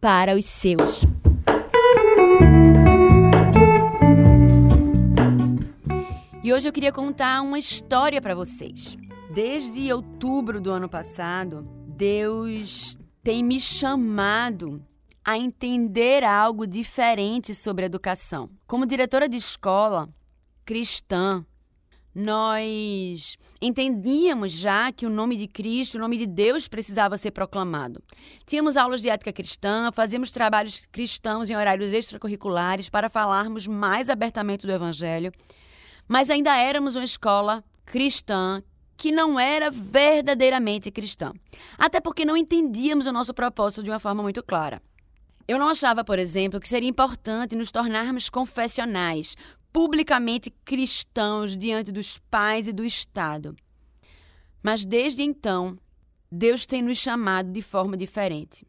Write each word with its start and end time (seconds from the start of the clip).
para 0.00 0.34
os 0.34 0.44
seus. 0.44 1.04
E 6.42 6.52
hoje 6.52 6.68
eu 6.68 6.72
queria 6.72 6.90
contar 6.90 7.42
uma 7.42 7.58
história 7.58 8.20
para 8.20 8.34
vocês. 8.34 8.96
Desde 9.32 9.92
outubro 9.92 10.60
do 10.60 10.72
ano 10.72 10.88
passado, 10.88 11.68
Deus 11.86 12.96
tem 13.22 13.44
me 13.44 13.60
chamado 13.60 14.82
a 15.22 15.36
entender 15.36 16.24
algo 16.24 16.66
diferente 16.66 17.54
sobre 17.54 17.84
educação. 17.84 18.48
Como 18.66 18.86
diretora 18.86 19.28
de 19.28 19.36
escola 19.36 20.08
cristã, 20.64 21.44
nós 22.14 23.36
entendíamos 23.60 24.52
já 24.52 24.90
que 24.90 25.06
o 25.06 25.10
nome 25.10 25.36
de 25.36 25.46
Cristo, 25.46 25.96
o 25.96 26.00
nome 26.00 26.18
de 26.18 26.26
Deus 26.26 26.66
precisava 26.66 27.16
ser 27.16 27.30
proclamado. 27.30 28.02
Tínhamos 28.44 28.76
aulas 28.76 29.00
de 29.00 29.08
ética 29.08 29.32
cristã, 29.32 29.90
fazíamos 29.92 30.30
trabalhos 30.30 30.86
cristãos 30.86 31.50
em 31.50 31.56
horários 31.56 31.92
extracurriculares 31.92 32.88
para 32.88 33.08
falarmos 33.08 33.66
mais 33.66 34.10
abertamente 34.10 34.66
do 34.66 34.72
Evangelho, 34.72 35.32
mas 36.08 36.30
ainda 36.30 36.56
éramos 36.56 36.96
uma 36.96 37.04
escola 37.04 37.64
cristã 37.84 38.62
que 38.96 39.10
não 39.10 39.40
era 39.40 39.70
verdadeiramente 39.70 40.90
cristã. 40.90 41.32
Até 41.78 42.00
porque 42.00 42.24
não 42.24 42.36
entendíamos 42.36 43.06
o 43.06 43.12
nosso 43.12 43.32
propósito 43.32 43.82
de 43.82 43.88
uma 43.88 43.98
forma 43.98 44.22
muito 44.22 44.42
clara. 44.42 44.82
Eu 45.48 45.58
não 45.58 45.68
achava, 45.68 46.04
por 46.04 46.18
exemplo, 46.18 46.60
que 46.60 46.68
seria 46.68 46.88
importante 46.88 47.56
nos 47.56 47.72
tornarmos 47.72 48.28
confessionais, 48.28 49.36
publicamente 49.72 50.50
cristãos 50.64 51.56
diante 51.56 51.92
dos 51.92 52.18
pais 52.18 52.68
e 52.68 52.72
do 52.72 52.84
Estado. 52.84 53.56
Mas 54.62 54.84
desde 54.84 55.22
então, 55.22 55.78
Deus 56.30 56.66
tem 56.66 56.82
nos 56.82 56.98
chamado 56.98 57.50
de 57.50 57.62
forma 57.62 57.96
diferente. 57.96 58.66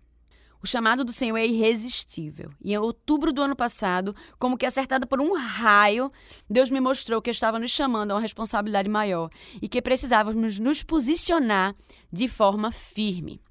O 0.63 0.67
chamado 0.67 1.03
do 1.03 1.11
Senhor 1.11 1.37
é 1.37 1.45
irresistível. 1.45 2.51
E 2.63 2.73
em 2.73 2.77
outubro 2.77 3.33
do 3.33 3.41
ano 3.41 3.55
passado, 3.55 4.15
como 4.37 4.57
que 4.57 4.65
acertada 4.65 5.07
por 5.07 5.19
um 5.19 5.33
raio, 5.33 6.11
Deus 6.47 6.69
me 6.69 6.79
mostrou 6.79 7.21
que 7.21 7.31
estava 7.31 7.57
nos 7.57 7.71
chamando 7.71 8.11
a 8.11 8.15
uma 8.15 8.21
responsabilidade 8.21 8.87
maior 8.87 9.29
e 9.59 9.67
que 9.67 9.81
precisávamos 9.81 10.59
nos 10.59 10.83
posicionar 10.83 11.75
de 12.13 12.27
forma 12.27 12.71
firme. 12.71 13.41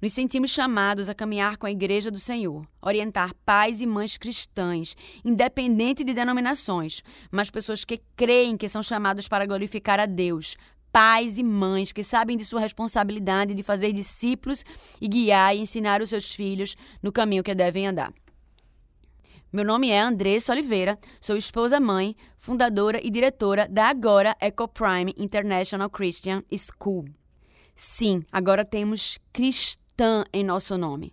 Nos 0.00 0.12
sentimos 0.12 0.52
chamados 0.52 1.08
a 1.08 1.14
caminhar 1.14 1.56
com 1.56 1.66
a 1.66 1.72
Igreja 1.72 2.08
do 2.08 2.20
Senhor, 2.20 2.64
orientar 2.80 3.34
pais 3.44 3.80
e 3.80 3.86
mães 3.86 4.16
cristãs, 4.16 4.96
independente 5.24 6.04
de 6.04 6.14
denominações, 6.14 7.02
mas 7.32 7.50
pessoas 7.50 7.84
que 7.84 8.00
creem 8.14 8.56
que 8.56 8.68
são 8.68 8.80
chamados 8.80 9.26
para 9.26 9.44
glorificar 9.44 9.98
a 9.98 10.06
Deus, 10.06 10.56
pais 10.92 11.36
e 11.36 11.42
mães 11.42 11.90
que 11.90 12.04
sabem 12.04 12.36
de 12.36 12.44
sua 12.44 12.60
responsabilidade 12.60 13.54
de 13.54 13.62
fazer 13.64 13.92
discípulos 13.92 14.64
e 15.00 15.08
guiar 15.08 15.56
e 15.56 15.58
ensinar 15.58 16.00
os 16.00 16.10
seus 16.10 16.32
filhos 16.32 16.76
no 17.02 17.10
caminho 17.10 17.42
que 17.42 17.52
devem 17.52 17.88
andar. 17.88 18.14
Meu 19.52 19.64
nome 19.64 19.90
é 19.90 20.00
Andressa 20.00 20.52
Oliveira, 20.52 20.96
sou 21.20 21.36
esposa-mãe, 21.36 22.14
fundadora 22.36 23.04
e 23.04 23.10
diretora 23.10 23.66
da 23.68 23.88
agora 23.88 24.36
EcoPrime 24.40 25.12
International 25.18 25.90
Christian 25.90 26.44
School. 26.56 27.06
Sim, 27.74 28.24
agora 28.30 28.64
temos 28.64 29.18
cristãos 29.32 29.87
cristã 29.98 30.24
em 30.32 30.44
nosso 30.44 30.78
nome. 30.78 31.12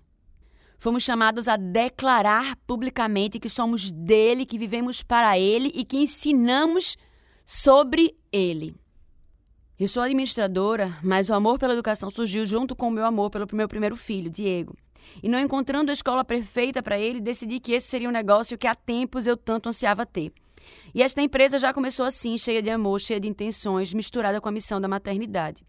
Fomos 0.77 1.03
chamados 1.03 1.47
a 1.47 1.57
declarar 1.57 2.55
publicamente 2.67 3.39
que 3.39 3.49
somos 3.49 3.89
dele, 3.89 4.45
que 4.45 4.59
vivemos 4.59 5.01
para 5.01 5.39
ele 5.39 5.71
e 5.73 5.83
que 5.83 5.97
ensinamos 5.97 6.95
sobre 7.43 8.15
ele. 8.31 8.75
Eu 9.79 9.87
sou 9.87 10.03
administradora, 10.03 10.95
mas 11.03 11.29
o 11.29 11.33
amor 11.33 11.57
pela 11.57 11.73
educação 11.73 12.11
surgiu 12.11 12.45
junto 12.45 12.75
com 12.75 12.87
o 12.87 12.91
meu 12.91 13.05
amor 13.05 13.31
pelo 13.31 13.47
meu 13.53 13.67
primeiro 13.67 13.95
filho, 13.95 14.29
Diego. 14.29 14.75
E 15.23 15.27
não 15.27 15.39
encontrando 15.39 15.89
a 15.89 15.93
escola 15.93 16.23
perfeita 16.23 16.83
para 16.83 16.99
ele, 16.99 17.19
decidi 17.19 17.59
que 17.59 17.71
esse 17.71 17.87
seria 17.87 18.07
um 18.07 18.11
negócio 18.11 18.57
que 18.57 18.67
há 18.67 18.75
tempos 18.75 19.25
eu 19.25 19.35
tanto 19.35 19.69
ansiava 19.69 20.05
ter. 20.05 20.31
E 20.93 21.01
esta 21.01 21.21
empresa 21.21 21.57
já 21.57 21.73
começou 21.73 22.05
assim, 22.05 22.37
cheia 22.37 22.61
de 22.61 22.69
amor, 22.69 23.01
cheia 23.01 23.19
de 23.19 23.27
intenções, 23.27 23.93
misturada 23.93 24.39
com 24.39 24.49
a 24.49 24.51
missão 24.51 24.79
da 24.79 24.87
maternidade. 24.87 25.63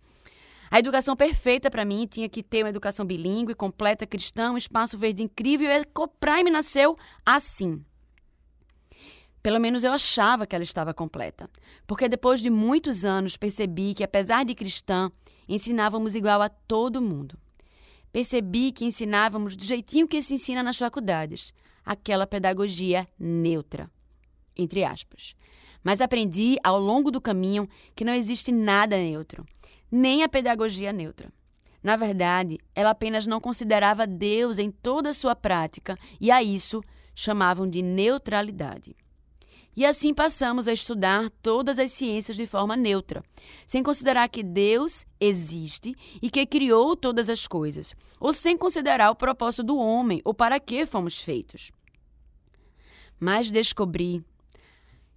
A 0.70 0.78
educação 0.78 1.14
perfeita 1.16 1.70
para 1.70 1.84
mim 1.84 2.06
tinha 2.10 2.28
que 2.28 2.42
ter 2.42 2.64
uma 2.64 2.70
educação 2.70 3.06
bilíngue, 3.06 3.54
completa, 3.54 4.06
cristã, 4.06 4.52
um 4.52 4.56
espaço 4.56 4.98
verde 4.98 5.22
incrível 5.22 5.68
e 5.68 5.72
a 5.72 5.80
Ecoprime 5.80 6.50
nasceu 6.50 6.96
assim. 7.24 7.84
Pelo 9.42 9.60
menos 9.60 9.84
eu 9.84 9.92
achava 9.92 10.44
que 10.44 10.56
ela 10.56 10.64
estava 10.64 10.92
completa. 10.92 11.48
Porque 11.86 12.08
depois 12.08 12.40
de 12.40 12.50
muitos 12.50 13.04
anos 13.04 13.36
percebi 13.36 13.94
que, 13.94 14.02
apesar 14.02 14.44
de 14.44 14.56
cristã, 14.56 15.10
ensinávamos 15.48 16.16
igual 16.16 16.42
a 16.42 16.48
todo 16.48 17.00
mundo. 17.00 17.38
Percebi 18.12 18.72
que 18.72 18.84
ensinávamos 18.84 19.54
do 19.54 19.64
jeitinho 19.64 20.08
que 20.08 20.20
se 20.20 20.34
ensina 20.34 20.64
nas 20.64 20.78
faculdades, 20.78 21.54
aquela 21.84 22.26
pedagogia 22.26 23.06
neutra, 23.16 23.88
entre 24.56 24.82
aspas. 24.82 25.36
Mas 25.84 26.00
aprendi 26.00 26.56
ao 26.64 26.80
longo 26.80 27.12
do 27.12 27.20
caminho 27.20 27.68
que 27.94 28.04
não 28.04 28.12
existe 28.12 28.50
nada 28.50 28.96
neutro 28.96 29.46
nem 29.90 30.22
a 30.22 30.28
pedagogia 30.28 30.92
neutra. 30.92 31.32
Na 31.82 31.94
verdade, 31.94 32.58
ela 32.74 32.90
apenas 32.90 33.26
não 33.26 33.40
considerava 33.40 34.06
Deus 34.06 34.58
em 34.58 34.70
toda 34.70 35.10
a 35.10 35.14
sua 35.14 35.36
prática 35.36 35.96
e 36.20 36.30
a 36.30 36.42
isso 36.42 36.82
chamavam 37.14 37.68
de 37.68 37.80
neutralidade. 37.80 38.96
E 39.76 39.84
assim 39.84 40.14
passamos 40.14 40.66
a 40.66 40.72
estudar 40.72 41.28
todas 41.42 41.78
as 41.78 41.92
ciências 41.92 42.34
de 42.34 42.46
forma 42.46 42.74
neutra, 42.74 43.22
sem 43.66 43.82
considerar 43.82 44.26
que 44.28 44.42
Deus 44.42 45.04
existe 45.20 45.94
e 46.22 46.30
que 46.30 46.46
criou 46.46 46.96
todas 46.96 47.28
as 47.28 47.46
coisas, 47.46 47.94
ou 48.18 48.32
sem 48.32 48.56
considerar 48.56 49.10
o 49.10 49.14
propósito 49.14 49.62
do 49.62 49.76
homem 49.76 50.22
ou 50.24 50.32
para 50.32 50.58
que 50.58 50.86
fomos 50.86 51.20
feitos. 51.20 51.70
Mas 53.20 53.50
descobri 53.50 54.24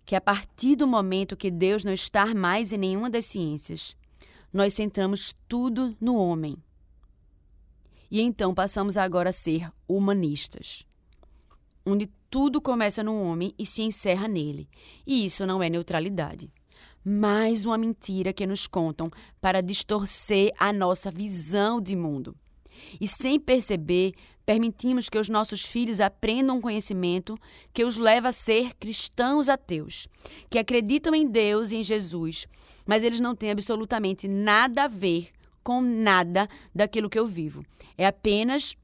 que 0.06 0.16
a 0.16 0.20
partir 0.20 0.76
do 0.76 0.88
momento 0.88 1.38
que 1.38 1.50
Deus 1.50 1.86
não 1.86 1.94
está 1.94 2.34
mais 2.34 2.74
em 2.74 2.78
nenhuma 2.78 3.10
das 3.10 3.26
ciências, 3.26 3.96
nós 4.52 4.74
centramos 4.74 5.34
tudo 5.48 5.96
no 6.00 6.16
homem. 6.16 6.58
E 8.12 8.22
então 8.22 8.54
passamos 8.54 8.98
agora 8.98 9.30
a 9.30 9.34
ser 9.34 9.72
humanistas. 9.88 10.86
onde 11.86 12.08
tudo 12.30 12.62
começa 12.62 13.02
no 13.02 13.20
homem 13.24 13.54
e 13.58 13.66
se 13.66 13.82
encerra 13.82 14.28
nele. 14.28 14.70
E 15.06 15.26
isso 15.26 15.46
não 15.46 15.64
é 15.64 15.70
neutralidade. 15.70 16.52
Mais 17.04 17.66
uma 17.66 17.78
mentira 17.78 18.32
que 18.32 18.46
nos 18.46 18.68
contam 18.68 19.10
para 19.42 19.62
distorcer 19.62 20.52
a 20.60 20.72
nossa 20.72 21.10
visão 21.10 21.82
de 21.82 21.96
mundo. 21.96 22.36
E 23.02 23.08
sem 23.08 23.40
perceber, 23.40 24.14
permitimos 24.50 25.10
que 25.10 25.20
os 25.20 25.30
nossos 25.30 25.66
filhos 25.66 26.02
aprendam 26.02 26.58
um 26.58 26.62
conhecimento 26.62 27.38
que 27.72 27.86
os 27.86 27.98
leva 27.98 28.30
a 28.30 28.34
ser 28.34 28.74
cristãos 28.80 29.48
ateus, 29.48 30.08
que 30.50 30.58
acreditam 30.58 31.14
em 31.14 31.28
Deus 31.28 31.72
e 31.72 31.76
em 31.76 31.84
Jesus, 31.84 32.48
mas 32.84 33.04
eles 33.04 33.20
não 33.20 33.36
têm 33.36 33.52
absolutamente 33.52 34.28
nada 34.28 34.86
a 34.86 34.88
ver 34.88 35.30
com 35.62 35.80
nada 35.82 36.50
daquilo 36.74 37.12
que 37.12 37.20
eu 37.20 37.28
vivo. 37.28 37.64
É 37.96 38.08
apenas 38.08 38.76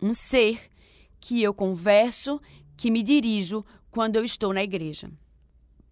um 0.00 0.14
ser 0.14 0.58
que 1.20 1.42
eu 1.42 1.52
converso, 1.52 2.40
que 2.74 2.90
me 2.90 3.02
dirijo 3.02 3.62
quando 3.90 4.16
eu 4.16 4.24
estou 4.24 4.54
na 4.54 4.64
igreja. 4.64 5.10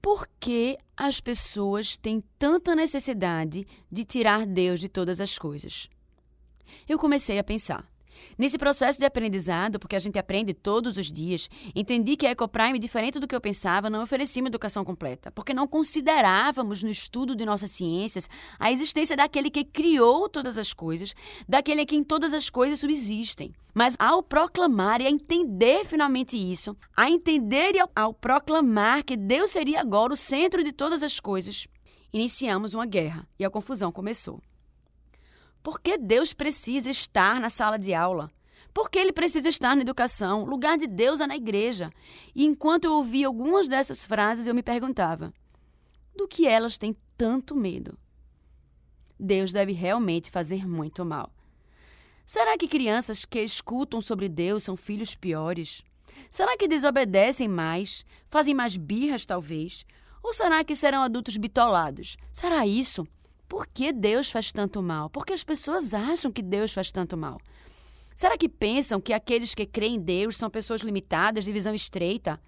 Por 0.00 0.26
que 0.41 0.79
as 0.97 1.20
pessoas 1.20 1.99
têm 1.99 2.25
tanta 2.38 2.75
necessidade 2.75 3.67
de 3.93 4.05
tirar 4.06 4.47
Deus 4.47 4.81
de 4.81 4.88
todas 4.88 5.20
as 5.20 5.38
coisas? 5.38 5.91
Eu 6.88 6.99
comecei 6.99 7.38
a 7.38 7.44
pensar. 7.44 7.87
Nesse 8.39 8.59
processo 8.59 8.99
de 8.99 9.05
aprendizado, 9.05 9.79
porque 9.79 9.97
a 9.97 9.99
gente 9.99 10.19
aprende 10.19 10.53
todos 10.53 10.97
os 10.97 11.11
dias, 11.11 11.49
entendi 11.75 12.17
que 12.17 12.27
a 12.27 12.31
EcoPrime, 12.31 12.79
diferente 12.79 13.19
do 13.19 13.27
que 13.27 13.35
eu 13.35 13.41
pensava, 13.41 13.91
não 13.91 14.03
oferecia 14.03 14.43
uma 14.43 14.49
educação 14.49 14.85
completa, 14.85 15.31
porque 15.31 15.55
não 15.55 15.67
considerávamos 15.67 16.83
no 16.83 16.91
estudo 16.91 17.35
de 17.35 17.47
nossas 17.47 17.71
ciências 17.71 18.29
a 18.59 18.71
existência 18.71 19.17
daquele 19.17 19.51
que 19.51 19.65
criou 19.65 20.29
todas 20.29 20.59
as 20.59 20.73
coisas, 20.73 21.15
daquele 21.49 21.83
a 21.83 21.87
quem 21.87 22.03
todas 22.03 22.35
as 22.35 22.51
coisas 22.51 22.81
subsistem. 22.81 23.53
Mas 23.75 23.95
ao 23.99 24.23
proclamar 24.23 25.01
e 25.01 25.07
a 25.07 25.11
entender 25.11 25.85
finalmente 25.85 26.37
isso, 26.37 26.77
a 26.97 27.11
entender 27.11 27.75
e 27.75 27.85
ao 27.95 28.15
proclamar 28.15 29.05
que 29.05 29.17
Deus 29.17 29.51
seria 29.51 29.81
agora 29.81 30.12
o 30.12 30.17
centro 30.17 30.65
de 30.65 30.73
todas 30.73 31.03
as 31.03 31.21
coisas, 31.21 31.67
iniciamos 32.12 32.75
uma 32.75 32.87
guerra 32.87 33.29
e 33.39 33.45
a 33.45 33.51
confusão 33.51 33.93
começou. 33.93 34.41
Por 35.67 35.81
que 35.81 35.99
Deus 35.99 36.33
precisa 36.33 36.89
estar 36.89 37.41
na 37.41 37.51
sala 37.51 37.77
de 37.77 37.93
aula? 37.93 38.31
Por 38.73 38.89
que 38.89 39.01
ele 39.01 39.13
precisa 39.13 39.49
estar 39.49 39.75
na 39.75 39.83
educação? 39.83 40.45
O 40.45 40.47
lugar 40.47 40.79
de 40.79 40.87
Deus 40.87 41.21
é 41.21 41.27
na 41.27 41.35
igreja. 41.35 41.91
E 42.37 42.45
enquanto 42.45 42.85
eu 42.85 42.93
ouvia 42.93 43.27
algumas 43.27 43.67
dessas 43.67 44.07
frases, 44.07 44.47
eu 44.47 44.55
me 44.55 44.63
perguntava: 44.63 45.35
do 46.15 46.29
que 46.29 46.47
elas 46.47 46.79
têm 46.79 46.97
tanto 47.19 47.57
medo? 47.57 47.99
Deus 49.19 49.51
deve 49.51 49.73
realmente 49.73 50.31
fazer 50.31 50.69
muito 50.69 51.05
mal. 51.05 51.33
Será 52.25 52.57
que 52.57 52.69
crianças 52.69 53.25
que 53.25 53.43
escutam 53.43 54.01
sobre 54.01 54.29
Deus 54.29 54.62
são 54.62 54.77
filhos 54.77 55.17
piores? 55.17 55.83
Será 56.31 56.57
que 56.57 56.69
desobedecem 56.69 57.49
mais? 57.49 58.05
Fazem 58.25 58.55
mais 58.55 58.77
birras, 58.77 59.27
talvez? 59.27 59.85
Ou 60.23 60.33
será 60.33 60.62
que 60.62 60.77
serão 60.77 61.03
adultos 61.03 61.37
bitolados? 61.37 62.17
Será 62.31 62.65
isso? 62.65 63.05
Por 63.49 63.67
que 63.67 63.93
Deus 63.93 64.31
faz 64.31 64.51
tanto 64.51 64.83
mal? 64.83 65.09
Por 65.09 65.25
que 65.25 65.33
as 65.33 65.45
pessoas 65.45 65.95
acham 65.95 66.33
que 66.33 66.43
Deus 66.43 66.73
faz 66.73 66.91
tanto 66.91 67.17
mal? 67.17 67.39
Será 68.15 68.37
que 68.37 68.49
pensam 68.49 69.01
que 69.01 69.13
aqueles 69.13 69.55
que 69.55 69.67
creem 69.67 69.97
em 69.97 70.01
Deus 70.01 70.37
são 70.37 70.49
pessoas 70.49 70.81
limitadas, 70.81 71.45
de 71.45 71.53
visão 71.53 71.75
estreita? 71.75 72.41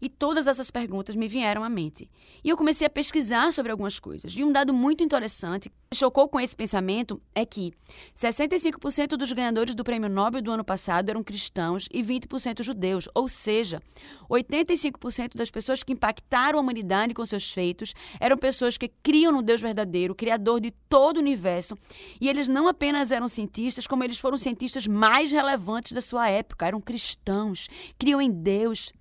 E 0.00 0.08
todas 0.08 0.46
essas 0.46 0.70
perguntas 0.70 1.16
me 1.16 1.26
vieram 1.26 1.64
à 1.64 1.68
mente. 1.68 2.10
E 2.44 2.48
eu 2.48 2.56
comecei 2.56 2.86
a 2.86 2.90
pesquisar 2.90 3.52
sobre 3.52 3.72
algumas 3.72 3.98
coisas. 3.98 4.32
E 4.36 4.44
um 4.44 4.52
dado 4.52 4.72
muito 4.72 5.02
interessante 5.02 5.70
que 5.90 5.96
chocou 5.96 6.28
com 6.28 6.38
esse 6.38 6.54
pensamento 6.54 7.20
é 7.34 7.44
que 7.44 7.72
65% 8.16 9.16
dos 9.16 9.32
ganhadores 9.32 9.74
do 9.74 9.82
Prêmio 9.82 10.08
Nobel 10.08 10.42
do 10.42 10.52
ano 10.52 10.64
passado 10.64 11.08
eram 11.08 11.24
cristãos 11.24 11.88
e 11.92 12.02
20% 12.02 12.62
judeus. 12.62 13.08
Ou 13.14 13.28
seja, 13.28 13.82
85% 14.30 15.34
das 15.34 15.50
pessoas 15.50 15.82
que 15.82 15.92
impactaram 15.92 16.58
a 16.58 16.62
humanidade 16.62 17.14
com 17.14 17.24
seus 17.26 17.52
feitos 17.52 17.94
eram 18.20 18.36
pessoas 18.36 18.78
que 18.78 18.88
criam 19.02 19.32
no 19.32 19.42
Deus 19.42 19.60
verdadeiro, 19.60 20.14
Criador 20.14 20.60
de 20.60 20.70
todo 20.88 21.16
o 21.16 21.20
universo. 21.20 21.76
E 22.20 22.28
eles 22.28 22.48
não 22.48 22.68
apenas 22.68 23.10
eram 23.10 23.28
cientistas, 23.28 23.86
como 23.86 24.04
eles 24.04 24.18
foram 24.18 24.38
cientistas 24.38 24.86
mais 24.86 25.32
relevantes 25.32 25.92
da 25.92 26.00
sua 26.00 26.28
época. 26.28 26.66
Eram 26.66 26.80
cristãos, 26.80 27.68
criam 27.98 28.20
em 28.20 28.30
Deus, 28.30 28.92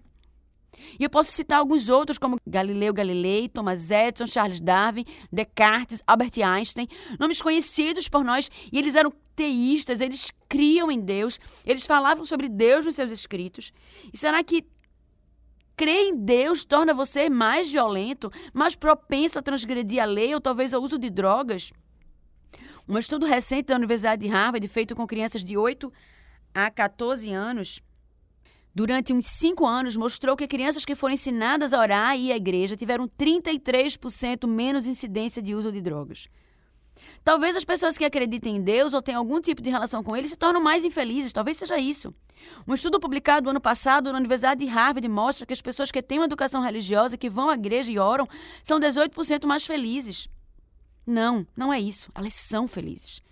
e 1.00 1.04
eu 1.04 1.10
posso 1.10 1.32
citar 1.32 1.60
alguns 1.60 1.90
outros, 1.90 2.18
como 2.18 2.38
Galileu 2.46 2.94
Galilei, 2.94 3.50
Thomas 3.50 3.92
Edison, 3.92 4.28
Charles 4.28 4.60
Darwin, 4.60 5.06
Descartes, 5.32 6.02
Albert 6.06 6.34
Einstein, 6.44 6.88
nomes 7.20 7.42
conhecidos 7.42 8.08
por 8.08 8.24
nós, 8.24 8.50
e 8.72 8.78
eles 8.78 8.96
eram 8.96 9.12
teístas, 9.36 10.02
eles 10.02 10.32
criam 10.50 10.92
em 10.92 11.00
Deus, 11.00 11.40
eles 11.66 11.86
falavam 11.86 12.26
sobre 12.26 12.50
Deus 12.50 12.86
nos 12.86 12.96
seus 12.96 13.12
escritos. 13.12 13.72
E 14.14 14.18
será 14.18 14.44
que 14.44 14.66
crer 15.76 16.08
em 16.08 16.16
Deus 16.16 16.66
torna 16.66 16.94
você 16.94 17.30
mais 17.30 17.72
violento, 17.72 18.32
mais 18.54 18.76
propenso 18.76 19.38
a 19.38 19.42
transgredir 19.42 20.02
a 20.02 20.06
lei 20.06 20.34
ou 20.34 20.42
talvez 20.42 20.74
ao 20.74 20.82
uso 20.82 20.98
de 20.98 21.10
drogas? 21.10 21.72
Um 22.90 22.98
estudo 22.98 23.26
recente 23.26 23.68
da 23.68 23.76
Universidade 23.76 24.22
de 24.22 24.28
Harvard, 24.28 24.66
feito 24.68 24.96
com 24.96 25.06
crianças 25.06 25.44
de 25.44 25.58
8 25.58 25.92
a 26.54 26.72
14 26.72 27.32
anos, 27.32 27.82
durante 28.78 29.12
uns 29.12 29.26
cinco 29.26 29.66
anos, 29.66 29.98
mostrou 29.98 30.38
que 30.38 30.48
crianças 30.48 30.86
que 30.86 30.94
foram 30.94 31.16
ensinadas 31.16 31.74
a 31.74 31.80
orar 31.80 32.16
e 32.16 32.32
à 32.32 32.36
igreja 32.36 32.78
tiveram 32.78 33.08
33% 33.08 34.48
menos 34.48 34.86
incidência 34.86 35.42
de 35.42 35.56
uso 35.56 35.72
de 35.72 35.82
drogas. 35.82 36.28
Talvez 37.24 37.58
as 37.58 37.66
pessoas 37.66 37.98
que 37.98 38.06
acreditem 38.06 38.58
em 38.58 38.62
Deus 38.62 38.94
ou 38.94 39.02
tenham 39.02 39.18
algum 39.18 39.42
tipo 39.42 39.64
de 39.64 39.72
relação 39.72 40.04
com 40.04 40.16
Ele 40.16 40.28
se 40.28 40.36
tornam 40.36 40.62
mais 40.62 40.86
infelizes, 40.86 41.34
talvez 41.34 41.58
seja 41.58 41.80
isso. 41.80 42.14
Um 42.68 42.76
estudo 42.76 43.00
publicado 43.00 43.50
ano 43.50 43.60
passado 43.60 44.12
na 44.12 44.20
Universidade 44.20 44.64
de 44.64 44.70
Harvard 44.70 45.08
mostra 45.08 45.48
que 45.48 45.54
as 45.54 45.62
pessoas 45.62 45.92
que 45.92 46.04
têm 46.04 46.20
uma 46.20 46.26
educação 46.26 46.62
religiosa, 46.62 47.18
que 47.18 47.32
vão 47.32 47.50
à 47.50 47.56
igreja 47.56 47.92
e 47.92 47.98
oram, 47.98 48.28
são 48.62 48.80
18% 48.80 49.48
mais 49.48 49.66
felizes. 49.66 50.30
Não, 51.04 51.48
não 51.58 51.74
é 51.74 51.80
isso. 51.80 52.12
Elas 52.14 52.36
são 52.36 52.68
felizes. 52.68 53.24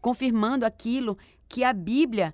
Confirmando 0.00 0.64
aquilo 0.64 1.18
que 1.48 1.64
a 1.64 1.72
Bíblia 1.72 2.32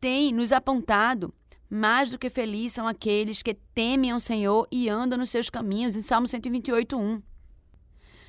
tem 0.00 0.32
nos 0.32 0.50
apontado. 0.50 1.32
Mais 1.68 2.10
do 2.10 2.18
que 2.18 2.28
felizes 2.28 2.72
são 2.72 2.88
aqueles 2.88 3.42
que 3.42 3.54
temem 3.54 4.10
ao 4.10 4.18
Senhor 4.18 4.66
e 4.72 4.88
andam 4.88 5.18
nos 5.18 5.30
seus 5.30 5.48
caminhos, 5.48 5.94
em 5.94 6.02
Salmo 6.02 6.26
128, 6.26 6.98
1. 6.98 7.22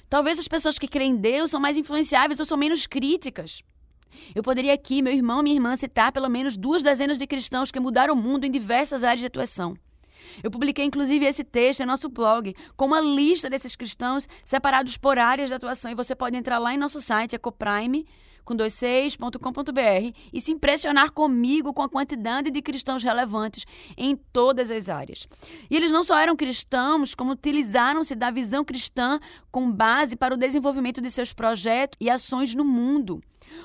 Talvez 0.08 0.38
as 0.38 0.48
pessoas 0.48 0.78
que 0.78 0.88
creem 0.88 1.14
em 1.14 1.16
Deus 1.16 1.50
são 1.50 1.60
mais 1.60 1.78
influenciáveis 1.78 2.40
ou 2.40 2.46
são 2.46 2.58
menos 2.58 2.86
críticas. 2.86 3.64
Eu 4.36 4.44
poderia 4.44 4.74
aqui, 4.74 5.02
meu 5.02 5.14
irmão 5.14 5.40
e 5.40 5.44
minha 5.44 5.56
irmã, 5.56 5.76
citar 5.76 6.12
pelo 6.12 6.30
menos 6.30 6.58
duas 6.58 6.84
dezenas 6.84 7.18
de 7.18 7.26
cristãos 7.26 7.72
que 7.72 7.80
mudaram 7.80 8.14
o 8.14 8.18
mundo 8.18 8.46
em 8.46 8.52
diversas 8.52 9.04
áreas 9.04 9.22
de 9.22 9.28
atuação. 9.28 9.76
Eu 10.44 10.52
publiquei 10.52 10.86
inclusive 10.86 11.26
esse 11.26 11.44
texto 11.44 11.82
em 11.82 11.86
nosso 11.86 12.10
blog, 12.10 12.54
com 12.76 12.86
uma 12.86 13.00
lista 13.00 13.50
desses 13.50 13.76
cristãos 13.76 14.28
separados 14.44 14.98
por 14.98 15.18
áreas 15.18 15.50
de 15.50 15.56
atuação, 15.56 15.90
e 15.90 15.96
você 15.96 16.14
pode 16.14 16.38
entrar 16.38 16.60
lá 16.60 16.74
em 16.74 16.78
nosso 16.78 17.02
site, 17.02 17.36
ecoprime.com 17.36 18.21
com 18.44 18.56
26.com.br 18.56 20.18
e 20.34 20.42
se 20.42 20.52
impressionar 20.52 21.12
comigo 21.12 21.74
com 21.74 21.82
a 21.82 21.90
quantidade 21.90 22.52
de 22.52 22.62
cristãos 22.62 23.04
relevantes 23.04 23.66
em 23.98 24.16
todas 24.16 24.72
as 24.72 24.90
áreas. 24.90 25.28
E 25.70 25.76
eles 25.76 25.92
não 25.92 26.04
só 26.04 26.18
eram 26.18 26.36
cristãos, 26.36 27.16
como 27.16 27.32
utilizaram-se 27.32 28.16
da 28.16 28.32
visão 28.32 28.64
cristã 28.64 29.20
com 29.52 29.72
base 29.72 30.16
para 30.16 30.34
o 30.34 30.38
desenvolvimento 30.38 31.02
de 31.02 31.10
seus 31.10 31.34
projetos 31.34 31.98
e 32.00 32.10
ações 32.10 32.54
no 32.56 32.66
mundo. 32.66 33.22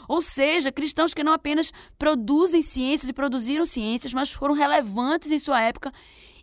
Ou 0.08 0.20
seja, 0.20 0.72
cristãos 0.72 1.14
que 1.14 1.24
não 1.24 1.32
apenas 1.32 1.72
produzem 1.98 2.62
ciências 2.62 3.08
e 3.08 3.12
produziram 3.12 3.64
ciências, 3.64 4.12
mas 4.12 4.32
foram 4.32 4.54
relevantes 4.54 5.30
em 5.30 5.38
sua 5.38 5.60
época 5.60 5.92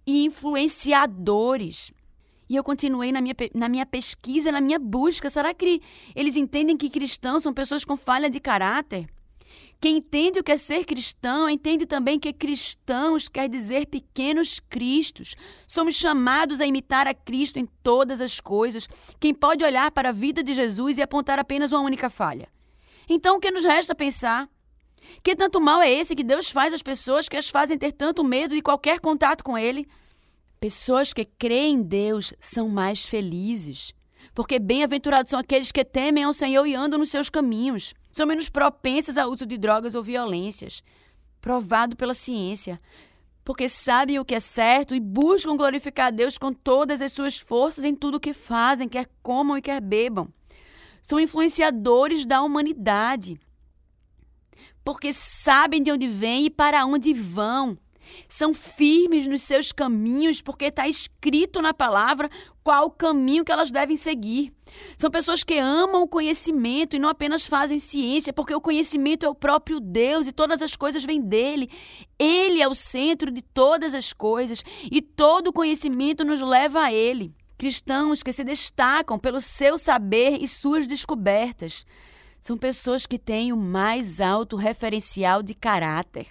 e 0.06 0.25
influenciadores. 0.25 1.92
E 2.53 2.55
eu 2.55 2.63
continuei 2.63 3.12
na 3.12 3.19
minha, 3.19 3.33
na 3.55 3.67
minha 3.67 3.83
pesquisa, 3.83 4.51
na 4.51 4.62
minha 4.62 4.77
busca. 4.77 5.27
Será 5.27 5.55
que 5.55 5.81
eles 6.15 6.36
entendem 6.36 6.77
que 6.77 6.88
cristãos 6.88 7.41
são 7.41 7.51
pessoas 7.51 7.83
com 7.83 7.98
falha 7.98 8.29
de 8.29 8.39
caráter? 8.39 9.10
Quem 9.81 9.98
entende 9.98 10.39
o 10.39 10.43
que 10.43 10.51
é 10.51 10.57
ser 10.57 10.86
cristão, 10.86 11.50
entende 11.50 11.88
também 11.88 12.19
que 12.19 12.31
cristãos 12.31 13.27
quer 13.27 13.50
dizer 13.50 13.88
pequenos 13.88 14.60
cristos. 14.69 15.33
Somos 15.65 15.95
chamados 15.95 16.62
a 16.62 16.67
imitar 16.67 17.07
a 17.07 17.13
Cristo 17.15 17.57
em 17.57 17.67
todas 17.81 18.22
as 18.22 18.39
coisas. 18.39 18.88
Quem 19.19 19.33
pode 19.33 19.63
olhar 19.63 19.89
para 19.89 20.10
a 20.10 20.13
vida 20.13 20.43
de 20.43 20.53
Jesus 20.53 21.00
e 21.00 21.01
apontar 21.01 21.39
apenas 21.39 21.72
uma 21.72 21.81
única 21.81 22.07
falha? 22.07 22.48
Então, 23.10 23.38
o 23.38 23.39
que 23.39 23.50
nos 23.50 23.63
resta 23.63 23.95
pensar? 23.95 24.48
Que 25.24 25.36
tanto 25.36 25.60
mal 25.60 25.81
é 25.81 25.91
esse 25.91 26.15
que 26.15 26.24
Deus 26.24 26.51
faz 26.51 26.72
às 26.72 26.83
pessoas 26.83 27.27
que 27.27 27.36
as 27.36 27.50
fazem 27.50 27.79
ter 27.79 27.93
tanto 27.93 28.24
medo 28.24 28.53
de 28.53 28.62
qualquer 28.62 29.00
contato 29.00 29.43
com 29.43 29.57
Ele? 29.57 29.88
Pessoas 30.63 31.12
que 31.12 31.25
creem 31.25 31.74
em 31.74 31.82
Deus 31.82 32.34
são 32.39 32.70
mais 32.70 33.03
felizes, 33.03 33.93
porque 34.34 34.58
bem-aventurados 34.58 35.29
são 35.29 35.38
aqueles 35.38 35.74
que 35.74 35.84
temem 35.84 36.24
ao 36.24 36.34
Senhor 36.34 36.65
e 36.65 36.74
andam 36.74 36.98
nos 36.98 37.10
seus 37.10 37.29
caminhos. 37.29 37.93
São 38.13 38.25
menos 38.25 38.48
propensas 38.48 39.17
ao 39.17 39.29
uso 39.29 39.46
de 39.46 39.58
drogas 39.58 39.93
ou 39.93 40.01
violências, 40.01 40.82
provado 41.41 41.98
pela 41.98 42.13
ciência, 42.13 42.79
porque 43.43 43.67
sabem 43.67 44.20
o 44.20 44.24
que 44.24 44.36
é 44.36 44.39
certo 44.39 44.96
e 44.96 45.01
buscam 45.01 45.58
glorificar 45.58 46.08
a 46.08 46.12
Deus 46.12 46.38
com 46.38 46.53
todas 46.53 47.01
as 47.01 47.12
suas 47.12 47.38
forças 47.38 47.84
em 47.84 47.93
tudo 47.93 48.15
o 48.15 48.22
que 48.22 48.32
fazem, 48.32 48.88
quer 48.88 49.10
comam 49.22 49.58
e 49.58 49.62
quer 49.62 49.82
bebam. 49.82 50.29
São 51.01 51.20
influenciadores 51.20 52.25
da 52.25 52.41
humanidade. 52.41 53.38
porque 54.82 55.12
sabem 55.12 55.84
de 55.84 55.91
onde 55.91 56.08
vêm 56.08 56.46
e 56.46 56.50
para 56.50 56.86
onde 56.86 57.13
vão. 57.13 57.77
São 58.27 58.53
firmes 58.53 59.27
nos 59.27 59.41
seus 59.41 59.72
caminhos, 59.72 60.41
porque 60.41 60.65
está 60.65 60.88
escrito 60.88 61.62
na 61.62 61.74
palavra 61.74 62.29
qual 62.63 62.86
o 62.86 62.91
caminho 62.91 63.43
que 63.43 63.51
elas 63.51 63.72
devem 63.72 63.98
seguir. 63.98 64.53
São 64.98 65.12
pessoas 65.12 65.43
que 65.43 65.57
amam 65.57 66.03
o 66.03 66.07
conhecimento 66.07 66.95
e 66.95 67.00
não 67.00 67.10
apenas 67.10 67.45
fazem 67.45 67.79
ciência, 67.79 68.31
porque 68.31 68.55
o 68.55 68.62
conhecimento 68.62 69.25
é 69.25 69.29
o 69.29 69.36
próprio 69.36 69.79
Deus 69.79 70.27
e 70.27 70.31
todas 70.31 70.62
as 70.62 70.75
coisas 70.75 71.03
vêm 71.03 71.22
dele. 71.22 71.69
Ele 72.17 72.62
é 72.62 72.67
o 72.67 72.75
centro 72.75 73.29
de 73.29 73.41
todas 73.41 73.93
as 73.93 74.13
coisas 74.13 74.63
e 74.91 75.01
todo 75.01 75.48
o 75.48 75.53
conhecimento 75.53 76.24
nos 76.24 76.41
leva 76.41 76.81
a 76.81 76.93
ele. 76.93 77.36
Cristãos 77.57 78.24
que 78.24 78.31
se 78.31 78.43
destacam 78.43 79.19
pelo 79.19 79.39
seu 79.39 79.77
saber 79.77 80.41
e 80.41 80.48
suas 80.48 80.88
descobertas. 80.88 81.86
São 82.41 82.57
pessoas 82.57 83.05
que 83.05 83.17
têm 83.17 83.53
o 83.53 83.57
mais 83.57 84.19
alto 84.19 84.57
referencial 84.57 85.41
de 85.41 85.53
caráter. 85.53 86.27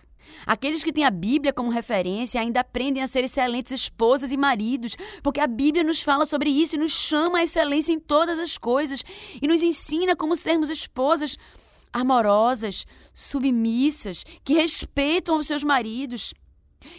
Aqueles 0.46 0.82
que 0.82 0.92
têm 0.92 1.04
a 1.04 1.10
Bíblia 1.10 1.52
como 1.52 1.70
referência 1.70 2.40
ainda 2.40 2.60
aprendem 2.60 3.02
a 3.02 3.08
ser 3.08 3.24
excelentes 3.24 3.72
esposas 3.72 4.32
e 4.32 4.36
maridos, 4.36 4.96
porque 5.22 5.40
a 5.40 5.46
Bíblia 5.46 5.84
nos 5.84 6.02
fala 6.02 6.26
sobre 6.26 6.50
isso 6.50 6.76
e 6.76 6.78
nos 6.78 6.92
chama 6.92 7.38
à 7.38 7.44
excelência 7.44 7.92
em 7.92 8.00
todas 8.00 8.38
as 8.38 8.58
coisas 8.58 9.02
e 9.40 9.46
nos 9.46 9.62
ensina 9.62 10.16
como 10.16 10.36
sermos 10.36 10.70
esposas 10.70 11.36
amorosas, 11.92 12.86
submissas, 13.12 14.24
que 14.42 14.54
respeitam 14.54 15.38
os 15.38 15.46
seus 15.46 15.62
maridos. 15.62 16.32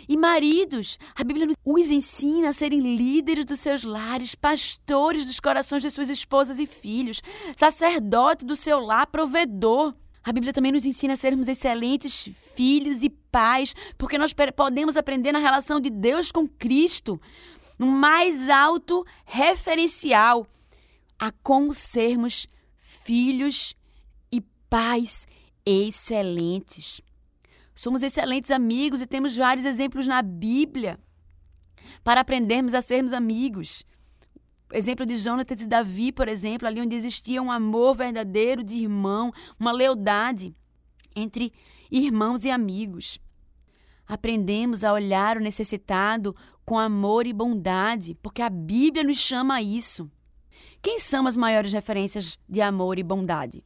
E 0.07 0.15
maridos, 0.15 0.97
a 1.15 1.23
Bíblia 1.23 1.47
os 1.65 1.91
ensina 1.91 2.49
a 2.49 2.53
serem 2.53 2.79
líderes 2.79 3.45
dos 3.45 3.59
seus 3.59 3.83
lares, 3.83 4.35
pastores 4.35 5.25
dos 5.25 5.39
corações 5.39 5.81
de 5.81 5.89
suas 5.89 6.09
esposas 6.09 6.59
e 6.59 6.65
filhos, 6.65 7.21
sacerdote 7.55 8.45
do 8.45 8.55
seu 8.55 8.79
lar, 8.79 9.07
provedor. 9.07 9.93
A 10.23 10.31
Bíblia 10.31 10.53
também 10.53 10.71
nos 10.71 10.85
ensina 10.85 11.13
a 11.13 11.17
sermos 11.17 11.47
excelentes 11.47 12.29
filhos 12.55 13.03
e 13.03 13.09
pais, 13.09 13.75
porque 13.97 14.17
nós 14.17 14.33
podemos 14.55 14.95
aprender 14.95 15.33
na 15.33 15.39
relação 15.39 15.81
de 15.81 15.89
Deus 15.89 16.31
com 16.31 16.47
Cristo, 16.47 17.19
no 17.77 17.87
mais 17.87 18.47
alto 18.49 19.05
referencial 19.25 20.47
a 21.19 21.31
como 21.43 21.73
sermos 21.73 22.47
filhos 22.77 23.75
e 24.31 24.39
pais 24.69 25.27
excelentes. 25.65 27.01
Somos 27.75 28.03
excelentes 28.03 28.51
amigos 28.51 29.01
e 29.01 29.07
temos 29.07 29.35
vários 29.35 29.65
exemplos 29.65 30.07
na 30.07 30.21
Bíblia 30.21 30.99
para 32.03 32.21
aprendermos 32.21 32.73
a 32.73 32.81
sermos 32.81 33.13
amigos 33.13 33.83
exemplo 34.73 35.05
de 35.05 35.15
Jonathan 35.15 35.55
e 35.59 35.67
Davi, 35.67 36.11
por 36.11 36.27
exemplo, 36.27 36.67
ali 36.67 36.81
onde 36.81 36.95
existia 36.95 37.41
um 37.41 37.51
amor 37.51 37.95
verdadeiro 37.95 38.63
de 38.63 38.75
irmão, 38.75 39.31
uma 39.59 39.71
lealdade 39.71 40.55
entre 41.15 41.53
irmãos 41.91 42.43
e 42.45 42.51
amigos. 42.51 43.19
Aprendemos 44.07 44.83
a 44.83 44.91
olhar 44.91 45.37
o 45.37 45.41
necessitado 45.41 46.35
com 46.65 46.77
amor 46.77 47.25
e 47.25 47.33
bondade, 47.33 48.15
porque 48.21 48.41
a 48.41 48.49
Bíblia 48.49 49.03
nos 49.03 49.17
chama 49.17 49.55
a 49.55 49.61
isso. 49.61 50.09
Quem 50.81 50.99
são 50.99 51.25
as 51.27 51.37
maiores 51.37 51.71
referências 51.71 52.37
de 52.47 52.61
amor 52.61 52.99
e 52.99 53.03
bondade? 53.03 53.63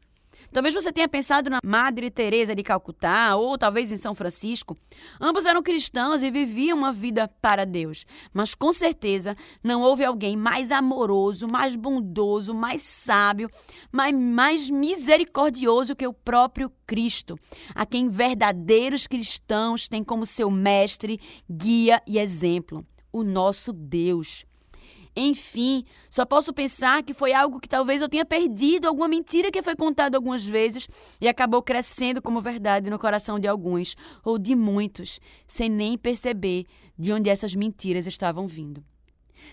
Talvez 0.51 0.73
você 0.73 0.91
tenha 0.91 1.07
pensado 1.07 1.49
na 1.49 1.59
Madre 1.63 2.09
Teresa 2.09 2.55
de 2.55 2.63
Calcutá 2.63 3.35
ou 3.35 3.57
talvez 3.57 3.91
em 3.91 3.97
São 3.97 4.15
Francisco. 4.15 4.77
Ambos 5.19 5.45
eram 5.45 5.61
cristãos 5.61 6.23
e 6.23 6.31
viviam 6.31 6.77
uma 6.77 6.91
vida 6.91 7.27
para 7.41 7.65
Deus, 7.65 8.05
mas 8.33 8.55
com 8.55 8.71
certeza 8.71 9.35
não 9.63 9.81
houve 9.81 10.03
alguém 10.03 10.37
mais 10.37 10.71
amoroso, 10.71 11.47
mais 11.47 11.75
bondoso, 11.75 12.53
mais 12.53 12.81
sábio, 12.81 13.49
mais, 13.91 14.15
mais 14.15 14.69
misericordioso 14.69 15.95
que 15.95 16.07
o 16.07 16.13
próprio 16.13 16.71
Cristo, 16.85 17.37
a 17.75 17.85
quem 17.85 18.09
verdadeiros 18.09 19.05
cristãos 19.05 19.87
têm 19.87 20.03
como 20.03 20.25
seu 20.25 20.49
mestre, 20.49 21.19
guia 21.49 22.01
e 22.07 22.17
exemplo, 22.17 22.85
o 23.11 23.23
nosso 23.23 23.73
Deus. 23.73 24.45
Enfim, 25.19 25.83
só 26.11 26.27
posso 26.27 26.53
pensar 26.53 27.01
que 27.01 27.11
foi 27.11 27.33
algo 27.33 27.59
que 27.59 27.67
talvez 27.67 28.03
eu 28.03 28.07
tenha 28.07 28.23
perdido, 28.23 28.87
alguma 28.87 29.07
mentira 29.07 29.49
que 29.49 29.63
foi 29.63 29.75
contada 29.75 30.15
algumas 30.15 30.45
vezes 30.45 30.87
e 31.19 31.27
acabou 31.27 31.63
crescendo 31.63 32.21
como 32.21 32.39
verdade 32.39 32.91
no 32.91 32.99
coração 32.99 33.39
de 33.39 33.47
alguns, 33.47 33.95
ou 34.23 34.37
de 34.37 34.55
muitos, 34.55 35.19
sem 35.47 35.69
nem 35.69 35.97
perceber 35.97 36.67
de 36.95 37.11
onde 37.11 37.31
essas 37.31 37.55
mentiras 37.55 38.05
estavam 38.05 38.45
vindo. 38.45 38.85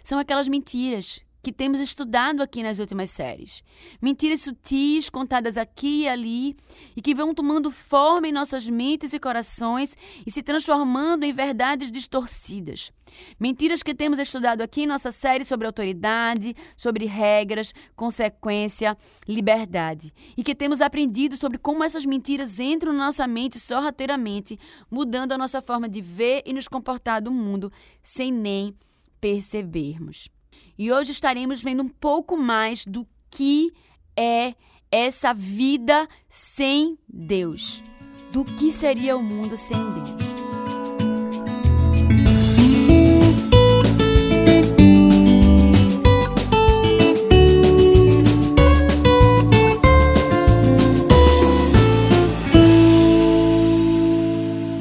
São 0.03 0.19
aquelas 0.19 0.49
mentiras 0.49 1.23
que 1.45 1.53
temos 1.53 1.79
estudado 1.79 2.43
aqui 2.43 2.63
nas 2.63 2.79
últimas 2.79 3.11
séries. 3.11 3.63
Mentiras 4.01 4.41
sutis 4.41 5.11
contadas 5.11 5.59
aqui 5.59 6.05
e 6.05 6.09
ali 6.09 6.57
e 6.97 7.03
que 7.03 7.15
vão 7.15 7.35
tomando 7.35 7.71
forma 7.71 8.27
em 8.27 8.33
nossas 8.33 8.69
mentes 8.69 9.13
e 9.13 9.21
corações 9.21 9.95
e 10.27 10.31
se 10.31 10.43
transformando 10.43 11.23
em 11.23 11.35
verdades 11.35 11.93
distorcidas. 11.93 12.91
Mentiras 13.39 13.83
que 13.83 13.95
temos 13.95 14.19
estudado 14.19 14.63
aqui 14.63 14.83
em 14.83 14.87
nossa 14.87 15.13
série 15.13 15.45
sobre 15.45 15.67
autoridade, 15.67 16.57
sobre 16.75 17.05
regras, 17.05 17.75
consequência, 17.95 18.97
liberdade 19.29 20.13
e 20.39 20.43
que 20.43 20.55
temos 20.55 20.81
aprendido 20.81 21.37
sobre 21.37 21.59
como 21.59 21.85
essas 21.85 22.07
mentiras 22.07 22.59
entram 22.59 22.93
na 22.95 23.07
nossa 23.07 23.27
mente 23.27 23.61
sorrateiramente, 23.61 24.59
mudando 24.91 25.33
a 25.33 25.39
nossa 25.39 25.61
forma 25.61 25.91
de 25.91 26.01
ver 26.01 26.43
e 26.47 26.55
nos 26.55 26.69
comportar 26.69 27.21
do 27.21 27.31
mundo 27.31 27.71
sem 28.03 28.33
nem 28.33 28.75
percebermos. 29.21 30.34
E 30.77 30.93
hoje 30.93 31.13
estaremos 31.13 31.63
vendo 31.63 31.83
um 31.83 31.89
pouco 31.89 32.37
mais 32.37 32.85
do 32.85 33.07
que 33.31 33.73
é 34.17 34.55
essa 34.91 35.35
vida 35.35 36.09
sem 36.29 36.97
Deus. 37.09 37.83
Do 38.31 38.45
que 38.45 38.71
seria 38.71 39.17
o 39.17 39.23
mundo 39.23 39.57
sem 39.57 39.77
Deus. 39.77 40.35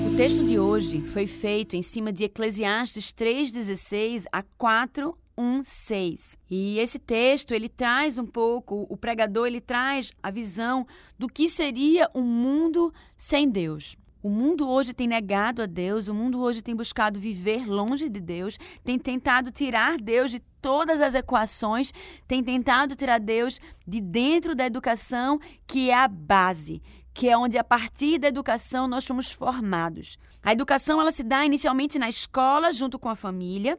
O 0.07 0.15
texto 0.15 0.43
de 0.43 0.57
hoje 0.59 1.01
foi 1.01 1.27
feito 1.27 1.75
em 1.75 1.81
cima 1.81 2.13
de 2.13 2.23
Eclesiastes 2.25 3.11
3:16 3.11 4.25
a 4.31 4.43
4 4.57 5.17
1:6. 5.37 6.37
E 6.49 6.79
esse 6.79 6.99
texto, 6.99 7.53
ele 7.53 7.69
traz 7.69 8.17
um 8.17 8.25
pouco, 8.25 8.85
o 8.89 8.97
pregador 8.97 9.47
ele 9.47 9.61
traz 9.61 10.11
a 10.21 10.29
visão 10.29 10.85
do 11.17 11.27
que 11.27 11.47
seria 11.49 12.09
um 12.13 12.23
mundo 12.23 12.93
sem 13.15 13.49
Deus. 13.49 13.95
O 14.23 14.29
mundo 14.29 14.69
hoje 14.69 14.93
tem 14.93 15.05
negado 15.05 15.61
a 15.61 15.65
Deus, 15.65 16.07
o 16.07 16.13
mundo 16.13 16.41
hoje 16.41 16.61
tem 16.61 16.73
buscado 16.73 17.19
viver 17.19 17.67
longe 17.67 18.07
de 18.07 18.21
Deus, 18.21 18.57
tem 18.81 18.97
tentado 18.97 19.51
tirar 19.51 19.97
Deus 19.97 20.31
de 20.31 20.39
todas 20.61 21.01
as 21.01 21.13
equações, 21.13 21.91
tem 22.25 22.41
tentado 22.41 22.95
tirar 22.95 23.19
Deus 23.19 23.59
de 23.85 23.99
dentro 23.99 24.55
da 24.55 24.65
educação, 24.65 25.37
que 25.67 25.89
é 25.89 25.95
a 25.95 26.07
base, 26.07 26.81
que 27.13 27.27
é 27.27 27.37
onde 27.37 27.57
a 27.57 27.65
partir 27.65 28.17
da 28.17 28.29
educação 28.29 28.87
nós 28.87 29.03
somos 29.03 29.29
formados. 29.29 30.17
A 30.41 30.53
educação 30.53 31.01
ela 31.01 31.11
se 31.11 31.23
dá 31.23 31.45
inicialmente 31.45 31.99
na 31.99 32.07
escola, 32.07 32.71
junto 32.71 32.97
com 32.97 33.09
a 33.09 33.15
família, 33.15 33.77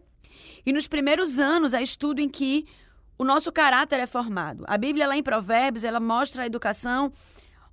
e 0.66 0.72
nos 0.72 0.88
primeiros 0.88 1.38
anos 1.38 1.74
há 1.74 1.82
estudo 1.82 2.20
em 2.20 2.28
que 2.28 2.66
o 3.18 3.24
nosso 3.24 3.52
caráter 3.52 4.00
é 4.00 4.06
formado. 4.06 4.64
A 4.66 4.76
Bíblia, 4.76 5.06
lá 5.06 5.16
em 5.16 5.22
Provérbios, 5.22 5.84
ela 5.84 6.00
mostra 6.00 6.42
a 6.42 6.46
educação 6.46 7.12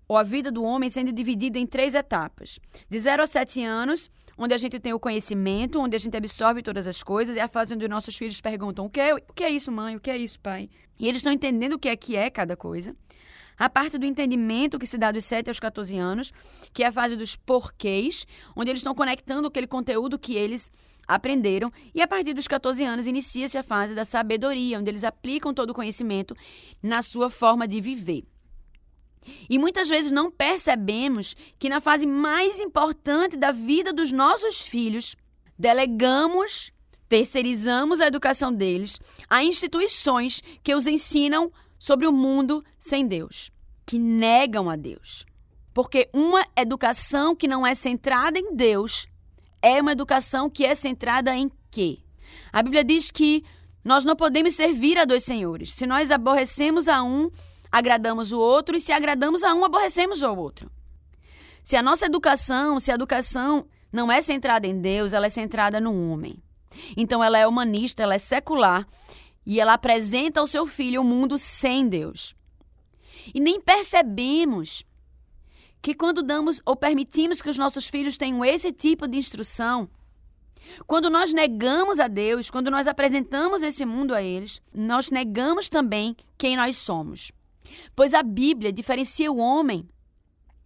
ou 0.08 0.18
a 0.18 0.24
vida 0.24 0.52
do 0.52 0.62
homem 0.64 0.90
sendo 0.90 1.12
dividida 1.12 1.58
em 1.58 1.66
três 1.66 1.96
etapas. 1.96 2.60
De 2.90 3.00
0 3.00 3.24
a 3.24 3.28
7 3.28 3.64
anos, 3.64 4.10
onde 4.38 4.54
a 4.54 4.58
gente 4.58 4.80
tem 4.80 4.94
o 4.94 5.00
conhecimento, 5.00 5.80
onde 5.80 5.96
a 5.96 6.00
gente 6.00 6.16
absorve 6.18 6.62
todas 6.62 6.86
as 6.86 7.02
coisas, 7.02 7.38
é 7.38 7.42
a 7.42 7.48
fase 7.48 7.74
onde 7.74 7.88
nossos 7.88 8.18
filhos 8.18 8.42
perguntam: 8.42 8.86
o 8.86 8.90
que 8.90 9.00
é, 9.00 9.16
o 9.16 9.34
que 9.34 9.44
é 9.44 9.50
isso, 9.50 9.72
mãe? 9.72 9.96
O 9.96 10.00
que 10.00 10.12
é 10.12 10.18
isso, 10.18 10.40
pai? 10.40 10.70
E 11.00 11.08
eles 11.08 11.20
estão 11.20 11.32
entendendo 11.32 11.74
o 11.74 11.80
que 11.80 11.88
é 11.88 11.96
que 11.96 12.16
é 12.16 12.30
cada 12.30 12.58
coisa. 12.58 12.96
A 13.62 13.70
parte 13.70 14.00
do 14.00 14.08
entendimento 14.08 14.80
que 14.80 14.88
se 14.88 14.98
dá 14.98 15.12
dos 15.12 15.24
7 15.24 15.48
aos 15.48 15.60
14 15.60 15.96
anos, 15.96 16.34
que 16.74 16.84
é 16.84 16.88
a 16.88 16.92
fase 16.92 17.16
dos 17.16 17.36
porquês, 17.36 18.26
onde 18.56 18.72
eles 18.72 18.80
estão 18.80 18.96
conectando 18.96 19.48
aquele 19.48 19.68
conteúdo 19.68 20.18
que 20.18 20.34
eles 20.34 20.72
aprenderam. 21.08 21.72
E 21.94 22.02
a 22.02 22.08
partir 22.08 22.34
dos 22.34 22.48
14 22.48 22.84
anos 22.84 23.06
inicia-se 23.06 23.60
a 23.60 23.62
fase 23.62 23.94
da 23.94 24.04
sabedoria, 24.04 24.80
onde 24.80 24.90
eles 24.90 25.04
aplicam 25.04 25.54
todo 25.54 25.70
o 25.70 25.74
conhecimento 25.76 26.36
na 26.82 27.04
sua 27.04 27.30
forma 27.30 27.68
de 27.68 27.80
viver. 27.80 28.24
E 29.48 29.60
muitas 29.60 29.88
vezes 29.90 30.10
não 30.10 30.32
percebemos 30.32 31.36
que 31.60 31.70
na 31.70 31.80
fase 31.80 32.08
mais 32.08 32.60
importante 32.60 33.38
da 33.38 33.52
vida 33.52 33.94
dos 33.94 34.12
nossos 34.12 34.64
filhos, 34.64 35.16
delegamos, 35.56 36.72
terceirizamos 37.08 38.02
a 38.02 38.08
educação 38.08 38.52
deles 38.52 39.00
a 39.30 39.44
instituições 39.44 40.42
que 40.64 40.74
os 40.74 40.88
ensinam 40.88 41.52
sobre 41.82 42.06
o 42.06 42.14
mundo 42.14 42.64
sem 42.78 43.08
Deus, 43.08 43.50
que 43.88 43.98
negam 43.98 44.70
a 44.70 44.76
Deus. 44.76 45.26
Porque 45.74 46.08
uma 46.14 46.46
educação 46.56 47.36
que 47.36 47.48
não 47.48 47.66
é 47.66 47.74
centrada 47.74 48.38
em 48.38 48.56
Deus 48.56 49.08
é 49.64 49.82
uma 49.82 49.92
educação 49.92 50.48
que 50.48 50.64
é 50.64 50.76
centrada 50.76 51.36
em 51.36 51.50
quê? 51.72 51.98
A 52.54 52.62
Bíblia 52.62 52.84
diz 52.84 53.10
que 53.10 53.44
nós 53.84 54.06
não 54.06 54.16
podemos 54.16 54.54
servir 54.54 54.96
a 55.00 55.06
dois 55.06 55.24
senhores. 55.24 55.72
Se 55.74 55.88
nós 55.88 56.12
aborrecemos 56.12 56.88
a 56.88 57.02
um, 57.02 57.32
agradamos 57.72 58.32
o 58.32 58.40
outro, 58.40 58.76
e 58.76 58.80
se 58.80 58.92
agradamos 58.92 59.44
a 59.44 59.52
um, 59.56 59.66
aborrecemos 59.66 60.22
o 60.22 60.36
outro. 60.36 60.70
Se 61.64 61.76
a 61.76 61.82
nossa 61.82 62.06
educação, 62.06 62.80
se 62.80 62.92
a 62.92 62.96
educação 62.96 63.66
não 63.92 64.12
é 64.12 64.22
centrada 64.22 64.68
em 64.68 64.80
Deus, 64.80 65.14
ela 65.14 65.26
é 65.26 65.30
centrada 65.30 65.82
no 65.82 66.12
homem. 66.12 66.38
Então 66.96 67.24
ela 67.24 67.40
é 67.40 67.48
humanista, 67.48 68.04
ela 68.04 68.14
é 68.14 68.20
secular 68.20 68.86
e 69.46 69.60
ela 69.60 69.74
apresenta 69.74 70.40
ao 70.40 70.48
seu 70.48 70.66
filho 70.66 71.02
o 71.02 71.04
um 71.04 71.08
mundo 71.08 71.38
sem 71.38 71.88
Deus. 71.88 72.36
E 73.34 73.40
nem 73.40 73.60
percebemos 73.60 74.84
que 75.82 75.96
quando 75.96 76.22
damos 76.22 76.62
ou 76.66 76.76
permitimos 76.76 77.42
que 77.42 77.50
os 77.50 77.58
nossos 77.58 77.88
filhos 77.88 78.18
tenham 78.18 78.46
esse 78.46 78.72
tipo 78.72 79.08
de 79.08 79.18
instrução, 79.18 79.90
quando 80.86 81.10
nós 81.10 81.34
negamos 81.34 82.00
a 82.00 82.08
Deus, 82.08 82.50
quando 82.50 82.70
nós 82.70 82.88
apresentamos 82.88 83.64
esse 83.64 83.84
mundo 83.86 84.14
a 84.14 84.22
eles, 84.22 84.62
nós 84.74 85.10
negamos 85.10 85.70
também 85.70 86.16
quem 86.38 86.56
nós 86.56 86.78
somos. 86.78 87.32
Pois 87.96 88.14
a 88.14 88.24
Bíblia 88.24 88.72
diferencia 88.72 89.32
o 89.32 89.38
homem 89.38 89.88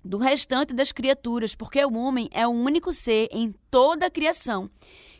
do 0.03 0.17
restante 0.17 0.73
das 0.73 0.91
criaturas, 0.91 1.55
porque 1.55 1.83
o 1.83 1.95
homem 1.95 2.29
é 2.31 2.45
o 2.45 2.51
único 2.51 2.93
ser 2.93 3.27
em 3.31 3.53
toda 3.71 4.05
a 4.05 4.11
criação 4.11 4.69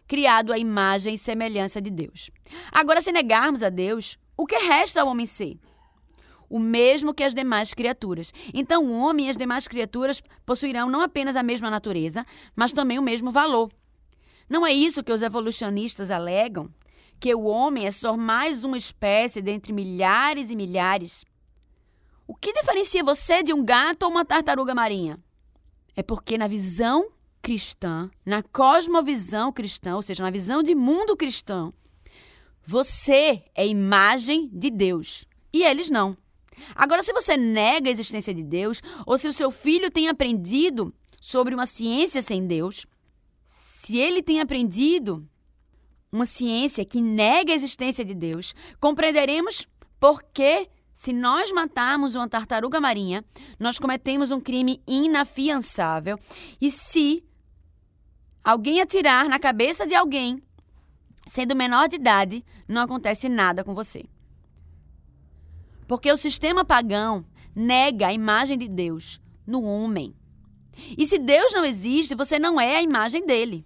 criado 0.07 0.53
à 0.53 0.57
imagem 0.57 1.15
e 1.15 1.17
semelhança 1.17 1.81
de 1.81 1.89
Deus. 1.89 2.29
Agora, 2.71 3.01
se 3.01 3.12
negarmos 3.12 3.63
a 3.63 3.69
Deus, 3.69 4.17
o 4.38 4.45
que 4.45 4.57
resta 4.57 5.01
ao 5.01 5.07
homem 5.07 5.25
ser? 5.25 5.57
O 6.50 6.59
mesmo 6.59 7.13
que 7.13 7.24
as 7.24 7.33
demais 7.33 7.74
criaturas. 7.74 8.31
Então, 8.53 8.85
o 8.85 9.00
homem 9.00 9.27
e 9.27 9.29
as 9.29 9.38
demais 9.38 9.67
criaturas 9.67 10.21
possuirão 10.45 10.89
não 10.89 11.01
apenas 11.01 11.35
a 11.35 11.43
mesma 11.43 11.69
natureza, 11.69 12.25
mas 12.55 12.71
também 12.71 13.00
o 13.00 13.03
mesmo 13.03 13.31
valor. 13.31 13.71
Não 14.47 14.65
é 14.65 14.71
isso 14.71 15.03
que 15.03 15.12
os 15.12 15.24
evolucionistas 15.24 16.12
alegam? 16.12 16.69
Que 17.19 17.33
o 17.33 17.45
homem 17.45 17.88
é 17.88 17.91
só 17.91 18.15
mais 18.15 18.63
uma 18.63 18.77
espécie 18.77 19.41
dentre 19.41 19.74
milhares 19.74 20.51
e 20.51 20.55
milhares? 20.55 21.25
O 22.27 22.35
que 22.35 22.53
diferencia 22.53 23.03
você 23.03 23.41
de 23.41 23.53
um 23.53 23.63
gato 23.63 24.03
ou 24.03 24.12
uma 24.12 24.25
tartaruga 24.25 24.75
marinha? 24.75 25.17
É 25.95 26.03
porque, 26.03 26.38
na 26.38 26.47
visão 26.47 27.07
cristã, 27.45 28.09
na 28.25 28.41
cosmovisão 28.41 29.51
cristã, 29.51 29.95
ou 29.95 30.01
seja, 30.01 30.23
na 30.23 30.31
visão 30.31 30.63
de 30.63 30.73
mundo 30.73 31.15
cristão, 31.15 31.71
você 32.65 33.43
é 33.53 33.67
imagem 33.67 34.49
de 34.51 34.71
Deus 34.71 35.25
e 35.53 35.61
eles 35.61 35.91
não. 35.91 36.17
Agora, 36.73 37.03
se 37.03 37.13
você 37.13 37.37
nega 37.37 37.87
a 37.87 37.91
existência 37.91 38.33
de 38.33 38.41
Deus, 38.41 38.81
ou 39.05 39.15
se 39.19 39.27
o 39.27 39.33
seu 39.33 39.51
filho 39.51 39.91
tem 39.91 40.07
aprendido 40.07 40.91
sobre 41.21 41.53
uma 41.53 41.67
ciência 41.67 42.19
sem 42.19 42.47
Deus, 42.47 42.87
se 43.45 43.95
ele 43.95 44.23
tem 44.23 44.39
aprendido 44.39 45.23
uma 46.11 46.25
ciência 46.25 46.83
que 46.83 46.99
nega 46.99 47.53
a 47.53 47.55
existência 47.55 48.03
de 48.03 48.15
Deus, 48.15 48.55
compreenderemos 48.79 49.67
por 49.99 50.23
que, 50.33 50.67
se 50.95 51.13
nós 51.13 51.51
matarmos 51.51 52.15
uma 52.15 52.27
tartaruga 52.27 52.81
marinha, 52.81 53.23
nós 53.59 53.77
cometemos 53.77 54.31
um 54.31 54.39
crime 54.39 54.81
inafiançável 54.87 56.17
e 56.59 56.71
se 56.71 57.23
alguém 58.45 58.79
atirar 58.79 59.27
na 59.27 59.39
cabeça 59.39 59.87
de 59.87 59.95
alguém, 59.95 60.39
sendo 61.25 61.55
menor 61.55 61.87
de 61.87 61.95
idade, 61.95 62.45
não 62.67 62.83
acontece 62.83 63.27
nada 63.27 63.63
com 63.63 63.73
você. 63.73 64.05
Porque 65.87 66.11
o 66.11 66.17
sistema 66.17 66.63
pagão 66.63 67.25
nega 67.55 68.07
a 68.07 68.13
imagem 68.13 68.55
de 68.55 68.67
Deus 68.67 69.19
no 69.47 69.63
homem. 69.63 70.15
E 70.95 71.07
se 71.07 71.17
Deus 71.17 71.53
não 71.53 71.65
existe, 71.65 72.13
você 72.13 72.37
não 72.37 72.61
é 72.61 72.77
a 72.77 72.83
imagem 72.83 73.25
dele. 73.25 73.65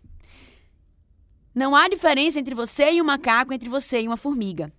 Não 1.54 1.76
há 1.76 1.90
diferença 1.90 2.40
entre 2.40 2.56
você 2.56 2.94
e 2.94 3.02
um 3.02 3.06
macaco, 3.06 3.54
entre 3.54 3.68
você 3.68 4.02
e 4.02 4.08
uma 4.08 4.16
formiga. 4.16 4.72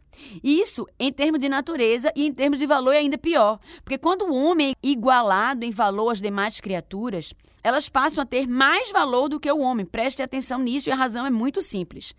Isso 0.42 0.86
em 0.98 1.12
termos 1.12 1.40
de 1.40 1.48
natureza 1.48 2.12
e 2.14 2.26
em 2.26 2.32
termos 2.32 2.58
de 2.58 2.66
valor 2.66 2.92
é 2.92 2.98
ainda 2.98 3.18
pior, 3.18 3.58
porque 3.84 3.98
quando 3.98 4.22
o 4.22 4.34
homem 4.34 4.70
é 4.70 4.74
igualado 4.82 5.64
em 5.64 5.70
valor 5.70 6.10
às 6.10 6.20
demais 6.20 6.60
criaturas, 6.60 7.34
elas 7.62 7.88
passam 7.88 8.22
a 8.22 8.26
ter 8.26 8.46
mais 8.46 8.90
valor 8.90 9.28
do 9.28 9.40
que 9.40 9.50
o 9.50 9.60
homem. 9.60 9.84
Preste 9.86 10.22
atenção 10.22 10.58
nisso 10.58 10.88
e 10.88 10.92
a 10.92 10.96
razão 10.96 11.26
é 11.26 11.30
muito 11.30 11.60
simples. 11.62 12.14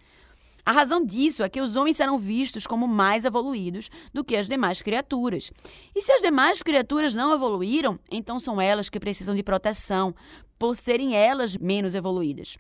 A 0.66 0.72
razão 0.72 1.04
disso 1.04 1.44
é 1.44 1.50
que 1.50 1.60
os 1.60 1.76
homens 1.76 1.98
serão 1.98 2.20
vistos 2.20 2.68
como 2.68 2.88
mais 2.88 3.26
evoluídos 3.26 3.90
do 4.14 4.24
que 4.24 4.36
as 4.36 4.48
demais 4.48 4.82
criaturas. 4.82 5.52
E 5.96 6.02
se 6.02 6.12
as 6.12 6.22
demais 6.22 6.62
criaturas 6.62 7.16
não 7.16 7.34
evoluíram, 7.34 8.00
então 8.12 8.40
são 8.40 8.62
elas 8.62 8.90
que 8.90 9.00
precisam 9.00 9.34
de 9.34 9.42
proteção, 9.42 10.14
por 10.60 10.76
serem 10.76 11.16
elas 11.16 11.58
menos 11.58 11.96
evoluídas. 11.96 12.58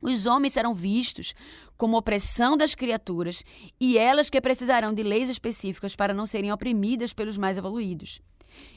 Os 0.00 0.26
homens 0.26 0.52
serão 0.52 0.74
vistos 0.74 1.34
como 1.76 1.96
opressão 1.96 2.56
das 2.56 2.74
criaturas 2.74 3.44
e 3.80 3.98
elas 3.98 4.30
que 4.30 4.40
precisarão 4.40 4.92
de 4.92 5.02
leis 5.02 5.28
específicas 5.28 5.96
para 5.96 6.14
não 6.14 6.26
serem 6.26 6.52
oprimidas 6.52 7.12
pelos 7.12 7.36
mais 7.36 7.58
evoluídos. 7.58 8.20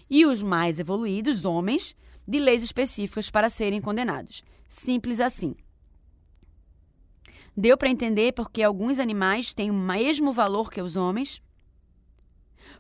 E 0.10 0.26
os 0.26 0.42
mais 0.42 0.80
evoluídos, 0.80 1.46
homens, 1.46 1.96
de 2.28 2.40
leis 2.40 2.64
específicas 2.64 3.30
para 3.30 3.50
serem 3.50 3.80
condenados. 3.80 4.44
Simples 4.68 5.20
assim. 5.20 5.56
Deu 7.56 7.78
para 7.78 7.90
entender 7.90 8.34
porque 8.34 8.62
alguns 8.62 9.00
animais 9.00 9.54
têm 9.54 9.72
o 9.72 9.74
mesmo 9.74 10.32
valor 10.32 10.70
que 10.70 10.82
os 10.82 10.96
homens? 10.96 11.42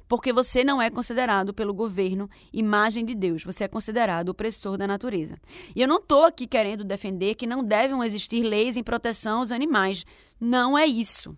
Porque 0.07 0.33
você 0.33 0.63
não 0.63 0.81
é 0.81 0.89
considerado 0.89 1.53
pelo 1.53 1.73
governo 1.73 2.29
imagem 2.51 3.05
de 3.05 3.15
Deus, 3.15 3.43
você 3.43 3.65
é 3.65 3.67
considerado 3.67 4.29
opressor 4.29 4.77
da 4.77 4.87
natureza. 4.87 5.37
E 5.75 5.81
eu 5.81 5.87
não 5.87 5.97
estou 5.97 6.25
aqui 6.25 6.47
querendo 6.47 6.83
defender 6.83 7.35
que 7.35 7.47
não 7.47 7.63
devem 7.63 8.01
existir 8.03 8.43
leis 8.43 8.77
em 8.77 8.83
proteção 8.83 9.39
aos 9.39 9.51
animais. 9.51 10.05
Não 10.39 10.77
é 10.77 10.85
isso. 10.85 11.37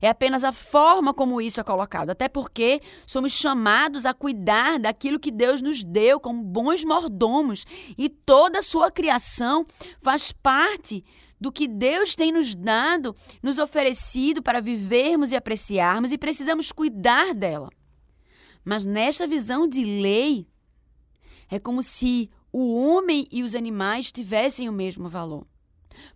É 0.00 0.08
apenas 0.08 0.44
a 0.44 0.52
forma 0.52 1.12
como 1.12 1.40
isso 1.40 1.60
é 1.60 1.64
colocado. 1.64 2.10
Até 2.10 2.28
porque 2.28 2.80
somos 3.06 3.32
chamados 3.32 4.06
a 4.06 4.14
cuidar 4.14 4.78
daquilo 4.78 5.20
que 5.20 5.30
Deus 5.30 5.60
nos 5.60 5.82
deu 5.82 6.18
como 6.18 6.42
bons 6.42 6.84
mordomos. 6.84 7.64
E 7.98 8.08
toda 8.08 8.60
a 8.60 8.62
sua 8.62 8.90
criação 8.90 9.64
faz 10.00 10.32
parte 10.32 11.04
do 11.40 11.50
que 11.50 11.66
Deus 11.66 12.14
tem 12.14 12.32
nos 12.32 12.54
dado, 12.54 13.14
nos 13.42 13.58
oferecido 13.58 14.42
para 14.42 14.60
vivermos 14.60 15.32
e 15.32 15.36
apreciarmos 15.36 16.12
e 16.12 16.18
precisamos 16.18 16.70
cuidar 16.70 17.34
dela. 17.34 17.70
Mas 18.64 18.84
nesta 18.84 19.26
visão 19.26 19.66
de 19.66 19.84
lei, 19.84 20.46
é 21.50 21.58
como 21.58 21.82
se 21.82 22.30
o 22.52 22.76
homem 22.76 23.26
e 23.30 23.42
os 23.42 23.54
animais 23.54 24.12
tivessem 24.12 24.68
o 24.68 24.72
mesmo 24.72 25.08
valor. 25.08 25.46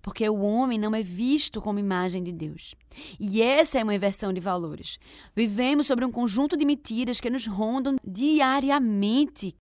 Porque 0.01 0.29
o 0.29 0.41
homem 0.41 0.79
não 0.79 0.95
é 0.95 1.03
visto 1.03 1.61
como 1.61 1.79
imagem 1.79 2.23
de 2.23 2.33
Deus. 2.33 2.75
E 3.19 3.43
essa 3.43 3.79
é 3.79 3.83
uma 3.83 3.95
inversão 3.95 4.33
de 4.33 4.41
valores. 4.41 4.99
Vivemos 5.35 5.87
sobre 5.87 6.05
um 6.05 6.13
conjunto 6.13 6.57
de 6.57 6.65
mentiras 6.65 7.21
que 7.21 7.31
nos 7.31 7.47
rondam 7.47 7.97
diariamente, 8.07 9.55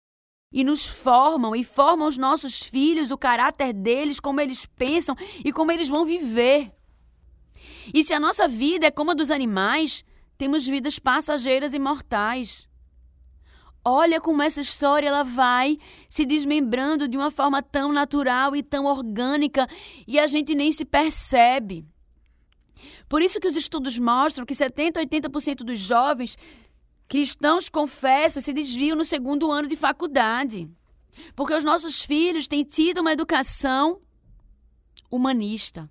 e 0.53 0.65
nos 0.65 0.85
formam 0.87 1.55
e 1.55 1.63
formam 1.63 2.09
os 2.09 2.17
nossos 2.17 2.63
filhos, 2.63 3.11
o 3.11 3.19
caráter 3.19 3.73
deles, 3.73 4.19
como 4.19 4.41
eles 4.41 4.67
pensam 4.67 5.17
e 5.45 5.53
como 5.53 5.71
eles 5.71 5.89
vão 5.89 6.05
viver. 6.05 6.73
E 7.95 8.03
se 8.03 8.13
a 8.13 8.21
nossa 8.21 8.49
vida 8.49 8.87
é 8.87 8.91
como 8.91 9.13
a 9.13 9.15
dos 9.15 9.31
animais, 9.31 10.05
temos 10.37 10.67
vidas 10.67 10.99
passageiras 10.99 11.73
e 11.73 11.79
mortais. 11.79 12.69
Olha 13.85 14.21
como 14.21 14.43
essa 14.43 14.61
história 14.61 15.09
ela 15.09 15.23
vai 15.23 15.79
se 16.09 16.27
desmembrando 16.27 17.09
de 17.09 17.17
uma 17.17 17.31
forma 17.31 17.63
tão 17.63 17.93
natural 17.93 18.55
e 18.55 18.63
tão 18.63 18.85
orgânica 18.85 19.67
e 20.07 20.19
a 20.19 20.27
gente 20.27 20.55
nem 20.55 20.71
se 20.71 20.85
percebe. 20.85 21.87
Por 23.09 23.23
isso 23.23 23.41
que 23.41 23.49
os 23.49 23.57
estudos 23.57 23.99
mostram 23.99 24.45
que 24.45 24.55
70 24.55 25.01
a 25.01 25.05
80% 25.05 25.57
dos 25.57 25.79
jovens 25.79 26.37
Cristãos 27.11 27.69
confessos 27.69 28.45
se 28.45 28.53
desviam 28.53 28.97
no 28.97 29.05
segundo 29.05 29.51
ano 29.51 29.67
de 29.67 29.75
faculdade. 29.75 30.71
Porque 31.35 31.53
os 31.53 31.65
nossos 31.65 32.03
filhos 32.03 32.47
têm 32.47 32.63
tido 32.63 33.01
uma 33.01 33.13
educação 33.13 34.01
humanista, 35.11 35.91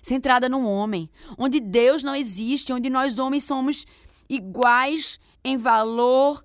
centrada 0.00 0.48
no 0.48 0.66
homem, 0.66 1.10
onde 1.36 1.60
Deus 1.60 2.02
não 2.02 2.16
existe, 2.16 2.72
onde 2.72 2.88
nós 2.88 3.18
homens 3.18 3.44
somos 3.44 3.84
iguais 4.30 5.20
em 5.44 5.58
valor 5.58 6.42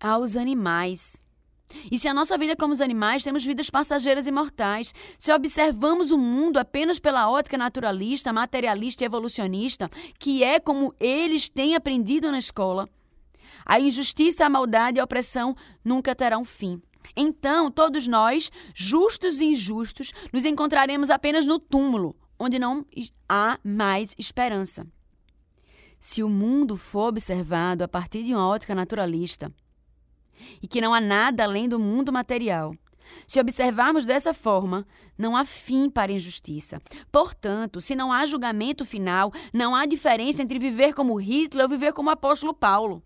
aos 0.00 0.34
animais. 0.34 1.22
E 1.92 1.96
se 1.96 2.08
a 2.08 2.14
nossa 2.14 2.36
vida 2.36 2.54
é 2.54 2.56
como 2.56 2.72
os 2.72 2.80
animais, 2.80 3.22
temos 3.22 3.44
vidas 3.44 3.70
passageiras 3.70 4.26
e 4.26 4.32
mortais. 4.32 4.92
Se 5.16 5.32
observamos 5.32 6.10
o 6.10 6.18
mundo 6.18 6.56
apenas 6.56 6.98
pela 6.98 7.30
ótica 7.30 7.56
naturalista, 7.56 8.32
materialista 8.32 9.04
e 9.04 9.06
evolucionista, 9.06 9.88
que 10.18 10.42
é 10.42 10.58
como 10.58 10.92
eles 10.98 11.48
têm 11.48 11.76
aprendido 11.76 12.32
na 12.32 12.38
escola, 12.40 12.88
a 13.68 13.78
injustiça, 13.78 14.46
a 14.46 14.48
maldade 14.48 14.98
e 14.98 15.00
a 15.00 15.04
opressão 15.04 15.54
nunca 15.84 16.14
terão 16.14 16.42
fim. 16.44 16.80
Então, 17.14 17.70
todos 17.70 18.06
nós, 18.06 18.50
justos 18.74 19.40
e 19.40 19.44
injustos, 19.44 20.12
nos 20.32 20.46
encontraremos 20.46 21.10
apenas 21.10 21.44
no 21.44 21.58
túmulo, 21.58 22.16
onde 22.38 22.58
não 22.58 22.86
há 23.28 23.58
mais 23.62 24.14
esperança. 24.18 24.86
Se 26.00 26.22
o 26.22 26.28
mundo 26.28 26.76
for 26.76 27.08
observado 27.08 27.84
a 27.84 27.88
partir 27.88 28.22
de 28.22 28.34
uma 28.34 28.46
ótica 28.46 28.74
naturalista, 28.74 29.52
e 30.62 30.68
que 30.68 30.80
não 30.80 30.94
há 30.94 31.00
nada 31.00 31.44
além 31.44 31.68
do 31.68 31.78
mundo 31.78 32.12
material, 32.12 32.74
se 33.26 33.40
observarmos 33.40 34.04
dessa 34.04 34.32
forma, 34.32 34.86
não 35.16 35.36
há 35.36 35.44
fim 35.44 35.90
para 35.90 36.12
a 36.12 36.14
injustiça. 36.14 36.80
Portanto, 37.10 37.80
se 37.80 37.96
não 37.96 38.12
há 38.12 38.24
julgamento 38.26 38.84
final, 38.84 39.32
não 39.52 39.74
há 39.74 39.86
diferença 39.86 40.42
entre 40.42 40.58
viver 40.58 40.94
como 40.94 41.18
Hitler 41.20 41.64
ou 41.64 41.70
viver 41.70 41.92
como 41.92 42.10
o 42.10 42.12
apóstolo 42.12 42.54
Paulo. 42.54 43.02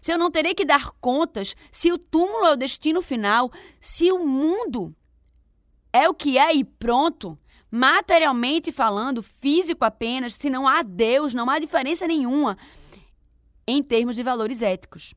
Se 0.00 0.12
eu 0.12 0.18
não 0.18 0.30
terei 0.30 0.54
que 0.54 0.64
dar 0.64 0.90
contas, 1.00 1.54
se 1.70 1.92
o 1.92 1.98
túmulo 1.98 2.46
é 2.46 2.52
o 2.52 2.56
destino 2.56 3.00
final, 3.02 3.50
se 3.80 4.10
o 4.12 4.18
mundo 4.18 4.94
é 5.92 6.08
o 6.08 6.14
que 6.14 6.38
é 6.38 6.54
e 6.54 6.64
pronto, 6.64 7.38
materialmente 7.70 8.70
falando, 8.70 9.22
físico 9.22 9.84
apenas, 9.84 10.34
se 10.34 10.48
não 10.48 10.66
há 10.66 10.82
Deus, 10.82 11.34
não 11.34 11.50
há 11.50 11.58
diferença 11.58 12.06
nenhuma 12.06 12.56
em 13.66 13.82
termos 13.82 14.14
de 14.16 14.22
valores 14.22 14.62
éticos. 14.62 15.14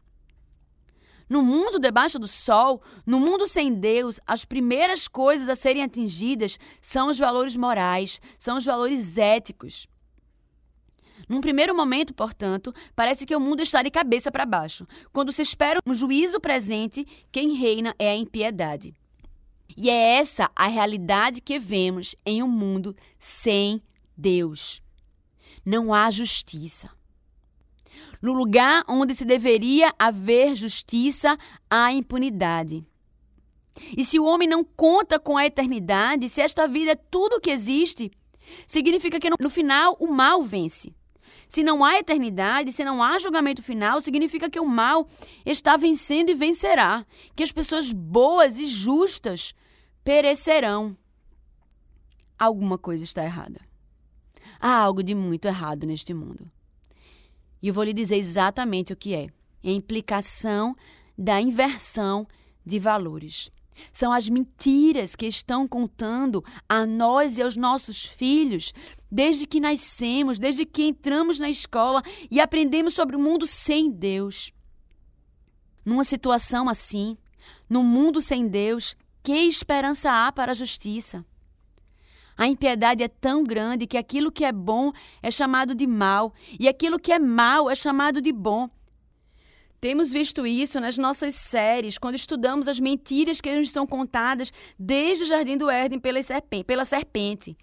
No 1.30 1.42
mundo 1.42 1.78
debaixo 1.78 2.18
do 2.18 2.28
sol, 2.28 2.82
no 3.06 3.20
mundo 3.20 3.48
sem 3.48 3.74
Deus, 3.74 4.20
as 4.26 4.46
primeiras 4.46 5.08
coisas 5.08 5.50
a 5.50 5.56
serem 5.56 5.84
atingidas 5.84 6.58
são 6.82 7.10
os 7.10 7.20
valores 7.20 7.58
morais, 7.58 8.22
são 8.38 8.58
os 8.58 8.66
valores 8.66 9.18
éticos. 9.18 9.88
Num 11.28 11.42
primeiro 11.42 11.76
momento, 11.76 12.14
portanto, 12.14 12.74
parece 12.96 13.26
que 13.26 13.36
o 13.36 13.40
mundo 13.40 13.62
está 13.62 13.84
de 13.84 13.92
cabeça 13.92 14.32
para 14.32 14.46
baixo. 14.46 14.88
Quando 15.12 15.32
se 15.32 15.42
espera 15.42 15.80
um 15.86 15.94
juízo 15.94 16.40
presente, 16.40 17.06
quem 17.32 17.54
reina 17.54 17.94
é 18.00 18.10
a 18.10 18.16
impiedade. 18.16 18.96
E 19.76 19.90
é 19.90 20.18
essa 20.18 20.50
a 20.56 20.68
realidade 20.68 21.42
que 21.42 21.60
vemos 21.60 22.16
em 22.26 22.42
um 22.42 22.48
mundo 22.48 22.96
sem 23.20 23.82
Deus. 24.16 24.82
Não 25.66 25.94
há 25.94 26.10
justiça. 26.10 26.90
No 28.22 28.34
lugar 28.34 28.84
onde 28.88 29.14
se 29.14 29.26
deveria 29.26 29.94
haver 30.00 30.56
justiça, 30.56 31.38
há 31.70 31.92
impunidade. 31.92 32.86
E 33.96 34.04
se 34.04 34.18
o 34.18 34.26
homem 34.26 34.48
não 34.48 34.64
conta 34.64 35.20
com 35.20 35.38
a 35.38 35.46
eternidade, 35.46 36.28
se 36.28 36.42
esta 36.42 36.68
vida 36.68 36.94
é 36.94 36.96
tudo 36.96 37.36
o 37.36 37.40
que 37.40 37.52
existe, 37.52 38.10
significa 38.66 39.20
que 39.20 39.30
no 39.40 39.50
final 39.50 39.96
o 40.00 40.08
mal 40.08 40.42
vence. 40.42 40.96
Se 41.48 41.64
não 41.64 41.84
há 41.84 41.98
eternidade, 41.98 42.72
se 42.72 42.84
não 42.84 43.02
há 43.02 43.18
julgamento 43.20 43.64
final, 43.64 44.02
significa 44.02 44.50
que 44.50 44.60
o 44.60 44.66
mal 44.66 45.08
está 45.46 45.78
vencendo 45.78 46.30
e 46.30 46.36
vencerá, 46.36 47.06
que 47.36 47.44
as 47.44 47.52
pessoas 47.52 47.94
boas 47.94 48.58
e 48.58 48.66
justas 48.66 49.56
perecerão. 50.04 50.98
Alguma 52.38 52.78
coisa 52.78 53.04
está 53.04 53.24
errada. 53.24 53.62
Há 54.60 54.76
algo 54.78 55.02
de 55.02 55.16
muito 55.16 55.48
errado 55.48 55.86
neste 55.86 56.14
mundo. 56.14 56.52
E 57.62 57.68
eu 57.68 57.74
vou 57.74 57.84
lhe 57.84 57.94
dizer 57.94 58.18
exatamente 58.18 58.94
o 58.94 58.96
que 58.96 59.14
é. 59.14 59.28
É 59.64 59.70
a 59.70 59.74
implicação 59.74 60.76
da 61.18 61.42
inversão 61.42 62.28
de 62.66 62.78
valores. 62.78 63.50
São 63.92 64.12
as 64.12 64.30
mentiras 64.30 65.16
que 65.16 65.26
estão 65.26 65.68
contando 65.68 66.44
a 66.68 66.86
nós 66.86 67.38
e 67.38 67.42
aos 67.42 67.56
nossos 67.56 68.06
filhos 68.06 68.74
desde 69.12 69.48
que 69.48 69.60
nascemos, 69.60 70.40
desde 70.40 70.66
que 70.66 70.84
entramos 70.84 71.40
na 71.40 71.50
escola 71.50 72.02
e 72.30 72.40
aprendemos 72.40 72.94
sobre 72.94 73.16
o 73.16 73.20
mundo 73.20 73.48
sem 73.48 73.90
Deus. 73.90 74.52
Numa 75.86 76.04
situação 76.04 76.68
assim, 76.68 77.18
no 77.70 77.84
mundo 77.84 78.20
sem 78.20 78.48
Deus, 78.48 78.96
que 79.24 79.34
esperança 79.34 80.12
há 80.12 80.32
para 80.32 80.52
a 80.52 80.56
justiça? 80.56 81.26
A 82.38 82.48
impiedade 82.48 83.02
é 83.02 83.08
tão 83.08 83.44
grande 83.44 83.88
que 83.88 83.98
aquilo 83.98 84.32
que 84.32 84.46
é 84.46 84.52
bom 84.52 84.92
é 85.24 85.32
chamado 85.32 85.74
de 85.74 85.88
mal 85.88 86.34
e 86.60 86.68
aquilo 86.68 87.00
que 87.00 87.12
é 87.12 87.18
mal 87.18 87.70
é 87.70 87.74
chamado 87.74 88.22
de 88.22 88.32
bom. 88.32 88.70
Temos 89.80 90.12
visto 90.12 90.48
isso 90.48 90.80
nas 90.80 90.98
nossas 90.98 91.36
séries, 91.36 92.00
quando 92.00 92.16
estudamos 92.16 92.68
as 92.68 92.80
mentiras 92.80 93.40
que 93.40 93.56
nos 93.56 93.70
são 93.70 93.86
contadas 93.86 94.52
desde 94.78 95.24
o 95.24 95.28
Jardim 95.28 95.56
do 95.56 95.70
Éden 95.70 96.00
pela 96.00 96.86
serpente. 96.86 97.56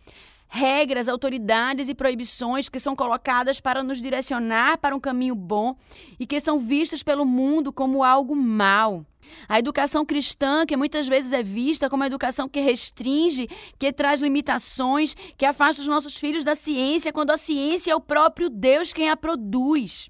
Regras, 0.46 1.08
autoridades 1.08 1.88
e 1.88 1.94
proibições 1.94 2.68
que 2.68 2.78
são 2.78 2.94
colocadas 2.94 3.60
para 3.60 3.82
nos 3.82 4.00
direcionar 4.00 4.78
para 4.78 4.94
um 4.94 5.00
caminho 5.00 5.34
bom 5.34 5.76
e 6.20 6.24
que 6.24 6.38
são 6.38 6.60
vistas 6.60 7.02
pelo 7.02 7.24
mundo 7.24 7.72
como 7.72 8.04
algo 8.04 8.36
mal. 8.36 9.04
A 9.48 9.58
educação 9.58 10.04
cristã, 10.04 10.64
que 10.64 10.76
muitas 10.76 11.08
vezes 11.08 11.32
é 11.32 11.42
vista 11.42 11.90
como 11.90 12.02
uma 12.02 12.06
educação 12.06 12.48
que 12.48 12.60
restringe, 12.60 13.48
que 13.76 13.92
traz 13.92 14.20
limitações, 14.20 15.16
que 15.36 15.44
afasta 15.44 15.82
os 15.82 15.88
nossos 15.88 16.16
filhos 16.16 16.44
da 16.44 16.54
ciência, 16.54 17.12
quando 17.12 17.32
a 17.32 17.36
ciência 17.36 17.90
é 17.90 17.96
o 17.96 18.00
próprio 18.00 18.48
Deus 18.48 18.92
quem 18.92 19.10
a 19.10 19.16
produz. 19.16 20.08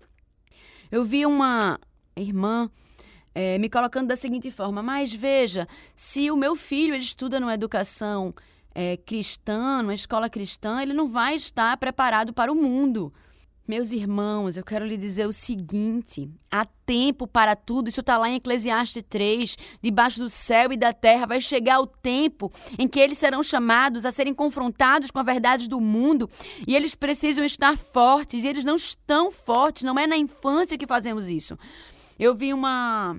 Eu 0.90 1.05
vi 1.05 1.25
uma 1.25 1.79
irmã 2.16 2.70
é, 3.35 3.59
me 3.59 3.68
colocando 3.68 4.09
da 4.09 4.16
seguinte 4.16 4.50
forma: 4.50 4.83
mas 4.83 5.12
veja, 5.12 5.66
se 5.96 6.31
o 6.31 6.37
meu 6.37 6.55
filho 6.55 6.94
ele 6.94 7.03
estuda 7.03 7.40
numa 7.40 7.55
educação 7.55 8.35
é, 8.74 8.96
cristã, 8.96 9.83
numa 9.83 9.94
escola 9.94 10.31
cristã, 10.31 10.83
ele 10.83 10.92
não 10.92 11.09
vai 11.09 11.35
estar 11.35 11.77
preparado 11.77 12.33
para 12.33 12.53
o 12.53 12.55
mundo. 12.55 13.12
Meus 13.66 13.92
irmãos, 13.92 14.59
eu 14.59 14.62
quero 14.62 14.85
lhe 14.85 14.96
dizer 14.96 15.27
o 15.27 15.33
seguinte: 15.33 16.31
há 16.50 16.66
tempo 16.85 17.27
para 17.27 17.57
tudo, 17.57 17.88
isso 17.88 18.00
está 18.00 18.18
lá 18.18 18.29
em 18.29 18.35
Eclesiastes 18.35 19.03
3. 19.09 19.57
Debaixo 19.83 20.18
do 20.20 20.29
céu 20.29 20.70
e 20.70 20.77
da 20.77 20.92
terra 20.92 21.24
vai 21.24 21.40
chegar 21.40 21.81
o 21.81 21.87
tempo 21.87 22.53
em 22.79 22.87
que 22.87 23.00
eles 23.00 23.16
serão 23.16 23.42
chamados 23.42 24.05
a 24.05 24.12
serem 24.12 24.35
confrontados 24.35 25.11
com 25.11 25.18
a 25.18 25.22
verdade 25.22 25.66
do 25.66 25.81
mundo 25.81 26.29
e 26.68 26.77
eles 26.77 26.94
precisam 26.94 27.42
estar 27.42 27.79
fortes 27.79 28.44
e 28.44 28.48
eles 28.48 28.66
não 28.66 28.74
estão 28.74 29.33
fortes, 29.33 29.83
não 29.83 29.98
é 29.98 30.07
na 30.07 30.16
infância 30.18 30.77
que 30.77 30.87
fazemos 30.87 31.31
isso. 31.31 31.57
Eu 32.18 32.35
vi 32.35 32.53
uma 32.53 33.16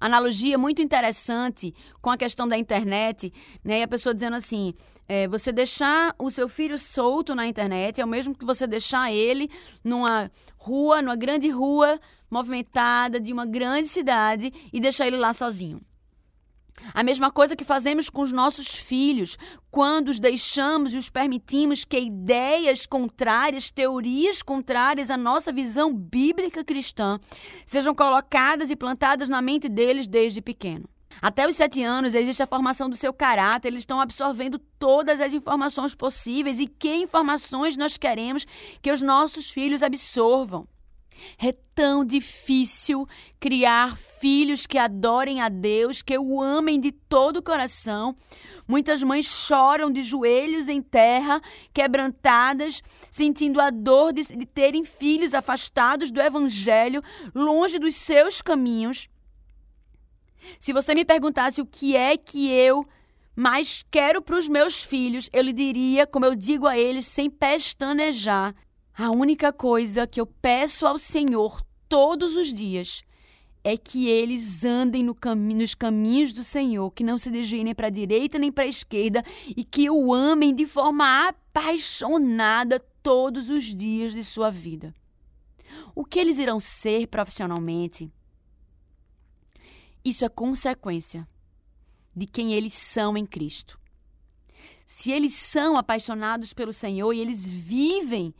analogia 0.00 0.58
muito 0.58 0.82
interessante 0.82 1.74
com 2.00 2.10
a 2.10 2.16
questão 2.16 2.46
da 2.46 2.58
internet, 2.58 3.32
né? 3.64 3.80
E 3.80 3.82
a 3.82 3.88
pessoa 3.88 4.14
dizendo 4.14 4.36
assim: 4.36 4.74
é, 5.08 5.26
você 5.28 5.52
deixar 5.52 6.14
o 6.18 6.30
seu 6.30 6.48
filho 6.48 6.76
solto 6.76 7.34
na 7.34 7.46
internet 7.46 8.00
é 8.00 8.04
o 8.04 8.08
mesmo 8.08 8.34
que 8.34 8.44
você 8.44 8.66
deixar 8.66 9.12
ele 9.12 9.48
numa 9.82 10.30
rua, 10.56 11.00
numa 11.00 11.16
grande 11.16 11.48
rua 11.48 11.98
movimentada 12.30 13.20
de 13.20 13.32
uma 13.32 13.46
grande 13.46 13.88
cidade 13.88 14.52
e 14.72 14.80
deixar 14.80 15.06
ele 15.06 15.16
lá 15.16 15.32
sozinho. 15.32 15.80
A 16.92 17.02
mesma 17.02 17.30
coisa 17.30 17.56
que 17.56 17.64
fazemos 17.64 18.10
com 18.10 18.20
os 18.20 18.32
nossos 18.32 18.74
filhos, 18.74 19.36
quando 19.70 20.08
os 20.08 20.20
deixamos 20.20 20.94
e 20.94 20.98
os 20.98 21.10
permitimos 21.10 21.84
que 21.84 21.98
ideias 21.98 22.86
contrárias, 22.86 23.70
teorias 23.70 24.42
contrárias 24.42 25.10
à 25.10 25.16
nossa 25.16 25.52
visão 25.52 25.94
bíblica 25.94 26.64
cristã 26.64 27.18
sejam 27.64 27.94
colocadas 27.94 28.70
e 28.70 28.76
plantadas 28.76 29.28
na 29.28 29.40
mente 29.40 29.68
deles 29.68 30.06
desde 30.06 30.40
pequeno. 30.40 30.88
Até 31.22 31.48
os 31.48 31.56
sete 31.56 31.82
anos 31.82 32.14
existe 32.14 32.42
a 32.42 32.46
formação 32.46 32.88
do 32.88 32.96
seu 32.96 33.12
caráter, 33.12 33.68
eles 33.68 33.82
estão 33.82 34.00
absorvendo 34.00 34.58
todas 34.78 35.20
as 35.20 35.32
informações 35.32 35.94
possíveis 35.94 36.58
e 36.60 36.66
que 36.66 36.94
informações 36.96 37.76
nós 37.76 37.96
queremos 37.96 38.44
que 38.82 38.90
os 38.90 39.00
nossos 39.00 39.50
filhos 39.50 39.82
absorvam. 39.82 40.66
É 41.38 41.52
tão 41.74 42.04
difícil 42.04 43.06
criar 43.40 43.96
filhos 43.96 44.66
que 44.66 44.78
adorem 44.78 45.40
a 45.40 45.48
Deus, 45.48 46.02
que 46.02 46.16
o 46.18 46.40
amem 46.40 46.80
de 46.80 46.92
todo 46.92 47.38
o 47.38 47.42
coração. 47.42 48.14
Muitas 48.66 49.02
mães 49.02 49.26
choram 49.26 49.90
de 49.90 50.02
joelhos 50.02 50.68
em 50.68 50.80
terra, 50.80 51.40
quebrantadas, 51.72 52.82
sentindo 53.10 53.60
a 53.60 53.70
dor 53.70 54.12
de, 54.12 54.22
de 54.22 54.46
terem 54.46 54.84
filhos 54.84 55.34
afastados 55.34 56.10
do 56.10 56.20
Evangelho, 56.20 57.02
longe 57.34 57.78
dos 57.78 57.94
seus 57.96 58.40
caminhos. 58.40 59.08
Se 60.58 60.72
você 60.72 60.94
me 60.94 61.04
perguntasse 61.04 61.60
o 61.60 61.66
que 61.66 61.96
é 61.96 62.16
que 62.16 62.50
eu 62.50 62.86
mais 63.36 63.84
quero 63.90 64.22
para 64.22 64.38
os 64.38 64.48
meus 64.48 64.82
filhos, 64.82 65.28
eu 65.32 65.42
lhe 65.42 65.52
diria, 65.52 66.06
como 66.06 66.24
eu 66.24 66.34
digo 66.34 66.66
a 66.66 66.78
eles, 66.78 67.06
sem 67.06 67.28
pestanejar, 67.28 68.54
a 68.96 69.10
única 69.10 69.52
coisa 69.52 70.06
que 70.06 70.20
eu 70.20 70.26
peço 70.26 70.86
ao 70.86 70.96
Senhor 70.98 71.60
todos 71.88 72.36
os 72.36 72.52
dias 72.52 73.02
é 73.64 73.76
que 73.76 74.08
eles 74.08 74.64
andem 74.64 75.02
no 75.02 75.16
nos 75.34 75.74
caminhos 75.74 76.32
do 76.32 76.44
Senhor, 76.44 76.90
que 76.90 77.02
não 77.02 77.16
se 77.16 77.30
desviem 77.30 77.64
nem 77.64 77.74
para 77.74 77.86
a 77.86 77.90
direita 77.90 78.38
nem 78.38 78.52
para 78.52 78.64
a 78.64 78.68
esquerda 78.68 79.24
e 79.56 79.64
que 79.64 79.88
o 79.90 80.12
amem 80.12 80.54
de 80.54 80.66
forma 80.66 81.28
apaixonada 81.28 82.78
todos 83.02 83.48
os 83.48 83.64
dias 83.64 84.12
de 84.12 84.22
sua 84.22 84.50
vida. 84.50 84.94
O 85.94 86.04
que 86.04 86.20
eles 86.20 86.38
irão 86.38 86.60
ser 86.60 87.08
profissionalmente? 87.08 88.12
Isso 90.04 90.24
é 90.24 90.28
consequência 90.28 91.26
de 92.14 92.26
quem 92.26 92.52
eles 92.52 92.74
são 92.74 93.16
em 93.16 93.26
Cristo. 93.26 93.80
Se 94.86 95.10
eles 95.10 95.32
são 95.32 95.76
apaixonados 95.76 96.52
pelo 96.52 96.72
Senhor 96.72 97.12
e 97.12 97.20
eles 97.20 97.46
vivem 97.46 98.34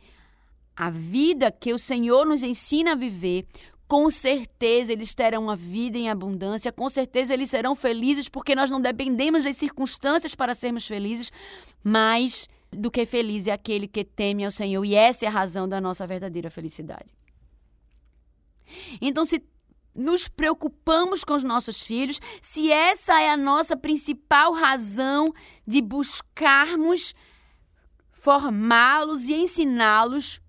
a 0.75 0.89
vida 0.89 1.51
que 1.51 1.73
o 1.73 1.79
Senhor 1.79 2.25
nos 2.25 2.43
ensina 2.43 2.91
a 2.91 2.95
viver, 2.95 3.45
com 3.87 4.09
certeza 4.09 4.91
eles 4.91 5.13
terão 5.13 5.43
uma 5.43 5.55
vida 5.55 5.97
em 5.97 6.09
abundância, 6.09 6.71
com 6.71 6.89
certeza 6.89 7.33
eles 7.33 7.49
serão 7.49 7.75
felizes, 7.75 8.27
porque 8.27 8.55
nós 8.55 8.71
não 8.71 8.81
dependemos 8.81 9.43
das 9.43 9.57
circunstâncias 9.57 10.35
para 10.35 10.55
sermos 10.55 10.87
felizes, 10.87 11.31
mas 11.83 12.47
do 12.71 12.89
que 12.91 13.05
feliz 13.05 13.47
é 13.47 13.51
aquele 13.51 13.87
que 13.87 14.03
teme 14.03 14.43
ao 14.43 14.51
Senhor, 14.51 14.83
e 14.83 14.95
essa 14.95 15.25
é 15.25 15.27
a 15.27 15.31
razão 15.31 15.67
da 15.67 15.79
nossa 15.79 16.05
verdadeira 16.05 16.49
felicidade. 16.49 17.13
Então, 18.99 19.25
se 19.25 19.41
nos 19.93 20.27
preocupamos 20.27 21.23
com 21.23 21.33
os 21.33 21.43
nossos 21.43 21.83
filhos, 21.83 22.19
se 22.41 22.71
essa 22.71 23.21
é 23.21 23.29
a 23.29 23.37
nossa 23.37 23.77
principal 23.77 24.51
razão 24.51 25.31
de 25.65 25.81
buscarmos 25.81 27.13
formá-los 28.11 29.29
e 29.29 29.35
ensiná-los, 29.35 30.41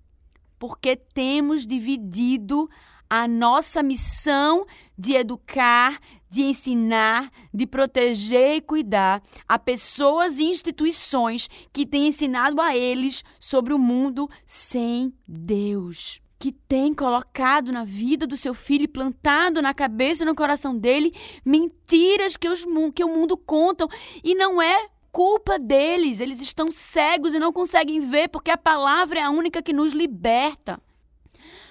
porque 0.59 0.97
temos 0.97 1.67
dividido 1.67 2.69
a 3.09 3.27
nossa 3.29 3.83
missão 3.83 4.67
de 4.99 5.15
educar, 5.15 5.99
de 6.29 6.43
ensinar, 6.43 7.31
de 7.55 7.67
proteger 7.67 8.57
e 8.57 8.61
cuidar 8.61 9.23
a 9.49 9.59
pessoas 9.59 10.39
e 10.39 10.45
instituições 10.45 11.49
que 11.73 11.87
têm 11.87 12.09
ensinado 12.09 12.61
a 12.61 12.77
eles 12.77 13.25
sobre 13.39 13.73
o 13.73 13.79
mundo 13.79 14.29
sem 14.45 15.13
Deus. 15.27 16.21
Que 16.39 16.53
tem 16.53 16.93
colocado 16.93 17.73
na 17.73 17.85
vida 17.85 18.27
do 18.27 18.37
seu 18.37 18.53
filho 18.53 18.89
plantado 18.89 19.63
na 19.63 19.73
cabeça 19.73 20.23
e 20.23 20.27
no 20.27 20.35
coração 20.35 20.77
dele 20.77 21.15
mentiras 21.45 22.37
que, 22.37 22.49
os, 22.49 22.67
que 22.95 23.05
o 23.05 23.09
mundo 23.09 23.37
contam. 23.37 23.89
E 24.23 24.35
não 24.35 24.61
é 24.61 24.89
culpa 25.17 25.59
deles, 25.59 26.21
eles 26.21 26.43
estão 26.43 26.71
cegos 26.71 27.33
e 27.33 27.39
não 27.39 27.51
conseguem 27.51 28.01
ver 28.01 28.29
porque 28.29 28.51
a 28.51 28.59
palavra 28.59 29.19
é 29.19 29.23
a 29.23 29.31
única 29.31 29.63
que 29.63 29.73
nos 29.73 29.95
liberta. 29.95 30.79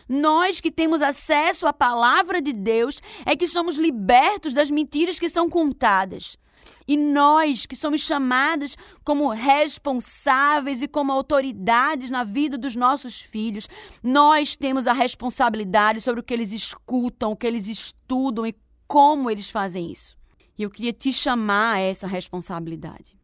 Nós 0.10 0.60
que 0.60 0.72
temos 0.72 1.00
acesso 1.00 1.68
à 1.68 1.72
palavra 1.72 2.42
de 2.42 2.52
Deus 2.52 3.04
é 3.24 3.36
que 3.36 3.48
somos 3.48 3.78
libertos 3.78 4.52
das 4.52 4.72
mentiras 4.72 5.20
que 5.20 5.30
são 5.30 5.48
contadas. 5.48 6.40
E 6.88 6.98
nós 6.98 7.68
que 7.68 7.76
somos 7.76 8.02
chamados 8.02 8.76
como 9.04 9.30
responsáveis 9.30 10.82
e 10.82 10.88
como 10.88 11.12
autoridades 11.12 12.10
na 12.10 12.24
vida 12.24 12.58
dos 12.58 12.76
nossos 12.76 13.22
filhos, 13.22 13.70
nós 14.02 14.56
temos 14.56 14.88
a 14.88 14.94
responsabilidade 14.94 16.02
sobre 16.02 16.22
o 16.22 16.24
que 16.24 16.34
eles 16.34 16.52
escutam, 16.52 17.34
o 17.34 17.38
que 17.38 17.46
eles 17.46 17.68
estudam 17.68 18.48
e 18.48 18.56
como 18.88 19.30
eles 19.30 19.52
fazem 19.52 19.92
isso. 19.92 20.18
E 20.58 20.64
eu 20.64 20.72
queria 20.72 20.94
te 20.94 21.14
chamar 21.14 21.76
a 21.76 21.80
essa 21.80 22.08
responsabilidade. 22.08 23.16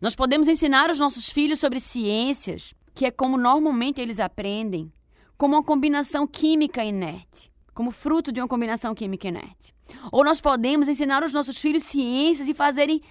Nós 0.00 0.14
podemos 0.14 0.48
ensinar 0.48 0.90
os 0.90 0.98
nossos 0.98 1.30
filhos 1.30 1.58
sobre 1.58 1.80
ciências, 1.80 2.74
que 2.94 3.06
é 3.06 3.10
como 3.10 3.36
normalmente 3.36 4.00
eles 4.00 4.20
aprendem, 4.20 4.92
como 5.36 5.54
uma 5.54 5.62
combinação 5.62 6.26
química 6.26 6.84
inerte, 6.84 7.50
como 7.74 7.90
fruto 7.90 8.32
de 8.32 8.40
uma 8.40 8.48
combinação 8.48 8.94
química 8.94 9.28
inerte. 9.28 9.74
Ou 10.10 10.24
nós 10.24 10.40
podemos 10.40 10.88
ensinar 10.88 11.22
os 11.22 11.32
nossos 11.32 11.58
filhos 11.58 11.82
ciências 11.82 12.48
e 12.48 12.54
fazerem 12.54 13.02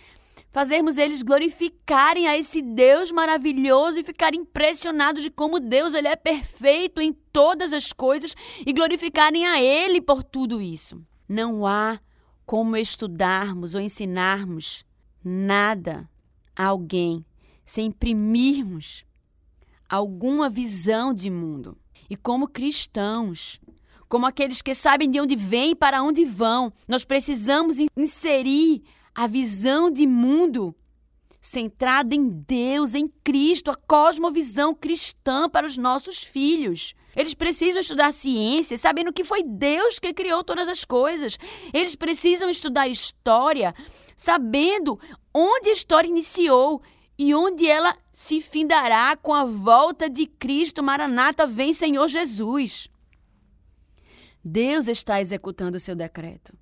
fazermos 0.52 0.98
eles 0.98 1.22
glorificarem 1.22 2.30
a 2.30 2.38
esse 2.38 2.62
Deus 2.62 3.12
maravilhoso 3.12 4.00
e 4.00 4.04
ficarem 4.06 4.40
impressionados 4.40 5.22
de 5.22 5.30
como 5.30 5.60
Deus 5.60 5.94
ele 5.94 6.08
é 6.08 6.16
perfeito 6.16 7.02
em 7.02 7.12
todas 7.12 7.74
as 7.74 7.92
coisas 7.92 8.34
e 8.66 8.72
glorificarem 8.72 9.46
a 9.46 9.62
ele 9.62 10.00
por 10.00 10.24
tudo 10.24 10.62
isso. 10.62 11.02
Não 11.28 11.68
há 11.68 12.00
como 12.46 12.78
estudarmos 12.78 13.76
ou 13.76 13.82
ensinarmos 13.82 14.86
nada 15.22 16.10
a 16.56 16.66
alguém 16.66 17.26
sem 17.66 17.88
imprimirmos 17.88 19.04
alguma 19.90 20.50
visão 20.50 21.14
de 21.14 21.30
mundo. 21.30 21.78
E 22.10 22.16
como 22.16 22.48
cristãos, 22.48 23.60
como 24.08 24.26
aqueles 24.26 24.62
que 24.62 24.76
sabem 24.76 25.10
de 25.10 25.20
onde 25.20 25.36
vêm 25.36 25.72
e 25.72 25.76
para 25.76 26.04
onde 26.04 26.24
vão, 26.24 26.72
nós 26.88 27.04
precisamos 27.04 27.78
inserir 27.98 28.84
a 29.14 29.28
visão 29.28 29.90
de 29.90 30.06
mundo 30.06 30.76
centrada 31.42 32.16
em 32.16 32.28
Deus, 32.28 32.96
em 32.96 33.08
Cristo, 33.24 33.70
a 33.70 33.76
cosmovisão 33.76 34.74
cristã 34.74 35.48
para 35.48 35.68
os 35.68 35.78
nossos 35.78 36.24
filhos. 36.24 36.94
Eles 37.16 37.34
precisam 37.34 37.80
estudar 37.80 38.12
ciência, 38.14 38.78
sabendo 38.78 39.14
que 39.14 39.24
foi 39.24 39.44
Deus 39.44 40.00
que 40.00 40.14
criou 40.14 40.44
todas 40.44 40.68
as 40.68 40.84
coisas. 40.84 41.38
Eles 41.74 41.96
precisam 41.96 42.50
estudar 42.50 42.88
história, 42.88 43.74
sabendo 44.16 45.00
onde 45.34 45.70
a 45.70 45.74
história 45.74 46.08
iniciou 46.08 46.82
e 47.18 47.34
onde 47.34 47.68
ela 47.68 47.96
se 48.12 48.42
findará 48.42 49.16
com 49.16 49.34
a 49.34 49.46
volta 49.46 50.10
de 50.10 50.26
Cristo. 50.26 50.84
Maranata, 50.84 51.46
vem 51.46 51.74
Senhor 51.74 52.08
Jesus. 52.08 52.90
Deus 54.44 54.88
está 54.88 55.20
executando 55.20 55.78
o 55.78 55.80
seu 55.80 55.96
decreto 55.96 56.54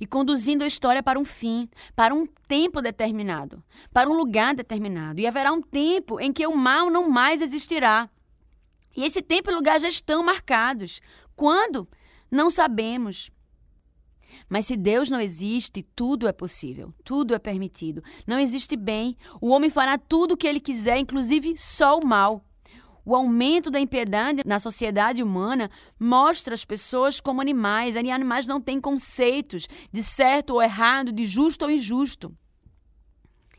e 0.00 0.06
conduzindo 0.06 0.62
a 0.62 0.66
história 0.66 1.02
para 1.02 1.18
um 1.18 1.24
fim, 1.24 1.68
para 1.96 2.14
um 2.14 2.26
tempo 2.46 2.82
determinado, 2.82 3.62
para 3.92 4.10
um 4.10 4.14
lugar 4.14 4.54
determinado. 4.54 5.20
E 5.20 5.26
haverá 5.26 5.52
um 5.52 5.62
tempo 5.62 6.20
em 6.20 6.32
que 6.32 6.46
o 6.46 6.56
mal 6.56 6.90
não 6.90 7.08
mais 7.08 7.40
existirá. 7.40 8.08
E 8.96 9.04
esse 9.04 9.22
tempo 9.22 9.50
e 9.50 9.54
lugar 9.54 9.80
já 9.80 9.88
estão 9.88 10.22
marcados. 10.22 11.00
Quando? 11.34 11.88
Não 12.30 12.50
sabemos. 12.50 13.30
Mas 14.50 14.66
se 14.66 14.76
Deus 14.76 15.08
não 15.08 15.20
existe, 15.20 15.86
tudo 15.94 16.26
é 16.26 16.32
possível, 16.32 16.92
tudo 17.04 17.34
é 17.36 17.38
permitido. 17.38 18.02
Não 18.26 18.36
existe 18.36 18.76
bem. 18.76 19.16
O 19.40 19.50
homem 19.50 19.70
fará 19.70 19.96
tudo 19.96 20.34
o 20.34 20.36
que 20.36 20.46
ele 20.46 20.58
quiser, 20.58 20.98
inclusive 20.98 21.56
só 21.56 21.96
o 21.96 22.04
mal. 22.04 22.44
O 23.04 23.14
aumento 23.14 23.70
da 23.70 23.78
impiedade 23.78 24.42
na 24.44 24.58
sociedade 24.58 25.22
humana 25.22 25.70
mostra 25.98 26.52
as 26.52 26.64
pessoas 26.64 27.20
como 27.20 27.40
animais. 27.40 27.94
E 27.94 28.10
animais 28.10 28.44
não 28.44 28.60
têm 28.60 28.80
conceitos 28.80 29.68
de 29.92 30.02
certo 30.02 30.54
ou 30.54 30.62
errado, 30.62 31.12
de 31.12 31.24
justo 31.26 31.64
ou 31.64 31.70
injusto. 31.70 32.36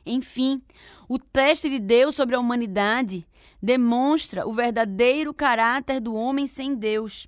Enfim, 0.06 0.62
o 1.08 1.18
teste 1.18 1.70
de 1.70 1.80
Deus 1.80 2.16
sobre 2.16 2.36
a 2.36 2.40
humanidade 2.40 3.26
demonstra 3.62 4.46
o 4.46 4.54
verdadeiro 4.54 5.34
caráter 5.34 6.02
do 6.02 6.14
homem 6.16 6.48
sem 6.48 6.76
Deus. 6.76 7.28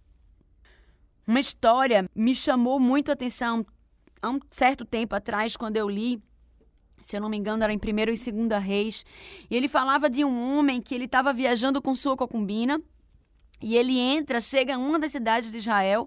Uma 1.26 1.40
história 1.40 2.10
me 2.14 2.36
chamou 2.36 2.80
muito 2.80 3.10
a 3.10 3.14
atenção 3.14 3.66
há 4.22 4.30
um 4.30 4.40
certo 4.50 4.84
tempo 4.84 5.16
atrás, 5.16 5.56
quando 5.56 5.78
eu 5.78 5.90
li, 5.90 6.22
se 7.02 7.16
eu 7.16 7.22
não 7.22 7.30
me 7.30 7.38
engano, 7.38 7.64
era 7.64 7.74
em 7.74 7.78
1 7.78 7.80
e 7.80 8.48
2 8.48 8.64
Reis, 8.64 9.06
e 9.50 9.56
ele 9.56 9.68
falava 9.68 10.10
de 10.10 10.24
um 10.24 10.58
homem 10.58 10.82
que 10.82 10.94
ele 10.94 11.06
estava 11.06 11.34
viajando 11.34 11.82
com 11.82 11.96
sua 11.96 12.18
concubina, 12.18 12.82
e 13.62 13.76
ele 13.78 13.98
entra, 13.98 14.42
chega 14.42 14.76
a 14.76 14.78
uma 14.78 15.00
das 15.00 15.12
cidades 15.12 15.52
de 15.52 15.58
Israel, 15.58 16.06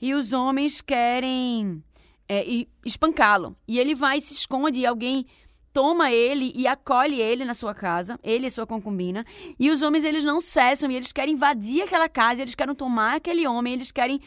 e 0.00 0.14
os 0.14 0.32
homens 0.32 0.80
querem 0.80 1.84
é, 2.26 2.66
espancá-lo. 2.84 3.54
E 3.68 3.78
ele 3.78 3.94
vai 3.94 4.20
se 4.20 4.32
esconde, 4.32 4.80
e 4.80 4.86
alguém 4.86 5.26
toma 5.72 6.10
ele 6.10 6.52
e 6.54 6.66
acolhe 6.66 7.20
ele 7.20 7.44
na 7.44 7.54
sua 7.54 7.74
casa, 7.74 8.18
ele 8.22 8.46
e 8.46 8.50
sua 8.50 8.66
concubina, 8.66 9.24
e 9.58 9.70
os 9.70 9.82
homens 9.82 10.04
eles 10.04 10.24
não 10.24 10.40
cessam 10.40 10.90
e 10.90 10.96
eles 10.96 11.12
querem 11.12 11.34
invadir 11.34 11.82
aquela 11.82 12.08
casa, 12.08 12.42
eles 12.42 12.54
querem 12.54 12.74
tomar 12.74 13.16
aquele 13.16 13.46
homem, 13.46 13.74
eles 13.74 13.92
querem 13.92 14.20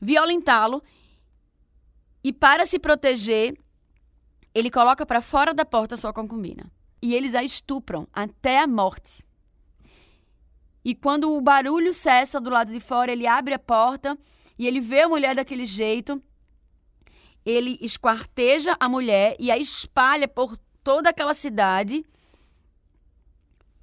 violentá-lo. 0.00 0.82
E 2.22 2.32
para 2.32 2.64
se 2.64 2.78
proteger, 2.78 3.56
ele 4.54 4.70
coloca 4.70 5.04
para 5.04 5.20
fora 5.20 5.52
da 5.52 5.64
porta 5.64 5.96
sua 5.96 6.12
concubina. 6.12 6.70
E 7.02 7.14
eles 7.14 7.34
a 7.34 7.42
estupram 7.42 8.06
até 8.12 8.58
a 8.60 8.66
morte. 8.66 9.24
E 10.84 10.94
quando 10.94 11.34
o 11.34 11.40
barulho 11.40 11.92
cessa 11.92 12.40
do 12.40 12.50
lado 12.50 12.72
de 12.72 12.80
fora, 12.80 13.10
ele 13.10 13.26
abre 13.26 13.54
a 13.54 13.58
porta 13.58 14.16
e 14.58 14.66
ele 14.66 14.80
vê 14.80 15.02
a 15.02 15.08
mulher 15.08 15.34
daquele 15.34 15.66
jeito. 15.66 16.22
Ele 17.44 17.78
esquarteja 17.80 18.76
a 18.78 18.88
mulher 18.88 19.36
e 19.38 19.50
a 19.50 19.58
espalha 19.58 20.28
por 20.28 20.56
toda 20.84 21.08
aquela 21.08 21.34
cidade 21.34 22.04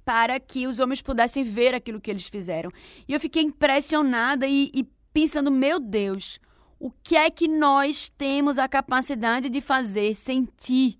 para 0.04 0.40
que 0.40 0.66
os 0.66 0.78
homens 0.78 1.02
pudessem 1.02 1.44
ver 1.44 1.74
aquilo 1.74 2.00
que 2.00 2.10
eles 2.10 2.28
fizeram. 2.28 2.70
E 3.06 3.12
eu 3.12 3.20
fiquei 3.20 3.42
impressionada 3.42 4.46
e, 4.46 4.70
e 4.74 4.84
pensando, 5.12 5.50
meu 5.50 5.78
Deus, 5.78 6.40
o 6.78 6.90
que 6.90 7.16
é 7.16 7.30
que 7.30 7.46
nós 7.46 8.08
temos 8.08 8.58
a 8.58 8.68
capacidade 8.68 9.48
de 9.48 9.60
fazer, 9.60 10.14
sentir? 10.14 10.98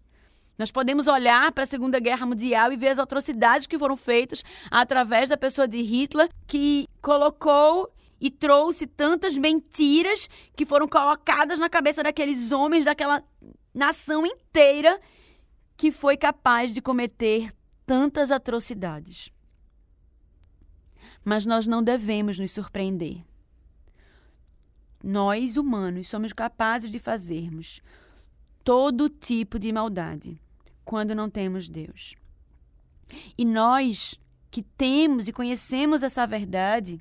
Nós 0.58 0.70
podemos 0.70 1.06
olhar 1.06 1.50
para 1.50 1.64
a 1.64 1.66
Segunda 1.66 1.98
Guerra 1.98 2.26
Mundial 2.26 2.72
e 2.72 2.76
ver 2.76 2.88
as 2.88 2.98
atrocidades 2.98 3.66
que 3.66 3.78
foram 3.78 3.96
feitas 3.96 4.44
através 4.70 5.30
da 5.30 5.36
pessoa 5.36 5.66
de 5.66 5.82
Hitler, 5.82 6.28
que 6.46 6.86
colocou 7.00 7.90
e 8.20 8.30
trouxe 8.30 8.86
tantas 8.86 9.36
mentiras 9.36 10.28
que 10.54 10.64
foram 10.64 10.86
colocadas 10.86 11.58
na 11.58 11.68
cabeça 11.68 12.04
daqueles 12.04 12.52
homens, 12.52 12.84
daquela 12.84 13.24
nação 13.74 14.24
inteira, 14.24 15.00
que 15.82 15.90
foi 15.90 16.16
capaz 16.16 16.72
de 16.72 16.80
cometer 16.80 17.52
tantas 17.84 18.30
atrocidades. 18.30 19.32
Mas 21.24 21.44
nós 21.44 21.66
não 21.66 21.82
devemos 21.82 22.38
nos 22.38 22.52
surpreender. 22.52 23.24
Nós, 25.02 25.56
humanos, 25.56 26.06
somos 26.06 26.32
capazes 26.32 26.88
de 26.88 27.00
fazermos 27.00 27.80
todo 28.62 29.08
tipo 29.08 29.58
de 29.58 29.72
maldade 29.72 30.40
quando 30.84 31.16
não 31.16 31.28
temos 31.28 31.68
Deus. 31.68 32.14
E 33.36 33.44
nós 33.44 34.14
que 34.52 34.62
temos 34.62 35.26
e 35.26 35.32
conhecemos 35.32 36.04
essa 36.04 36.24
verdade, 36.28 37.00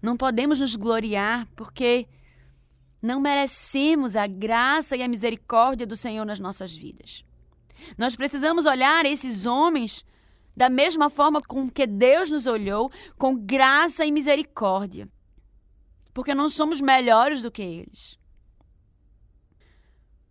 não 0.00 0.16
podemos 0.16 0.60
nos 0.60 0.76
gloriar 0.76 1.48
porque 1.56 2.06
não 3.02 3.18
merecemos 3.18 4.14
a 4.14 4.28
graça 4.28 4.96
e 4.96 5.02
a 5.02 5.08
misericórdia 5.08 5.84
do 5.84 5.96
Senhor 5.96 6.24
nas 6.24 6.38
nossas 6.38 6.76
vidas. 6.76 7.26
Nós 7.96 8.16
precisamos 8.16 8.66
olhar 8.66 9.04
esses 9.06 9.46
homens 9.46 10.04
da 10.56 10.68
mesma 10.70 11.10
forma 11.10 11.40
com 11.42 11.68
que 11.68 11.86
Deus 11.86 12.30
nos 12.30 12.46
olhou, 12.46 12.90
com 13.18 13.36
graça 13.36 14.06
e 14.06 14.12
misericórdia. 14.12 15.08
Porque 16.14 16.34
não 16.34 16.48
somos 16.48 16.80
melhores 16.80 17.42
do 17.42 17.50
que 17.50 17.62
eles. 17.62 18.18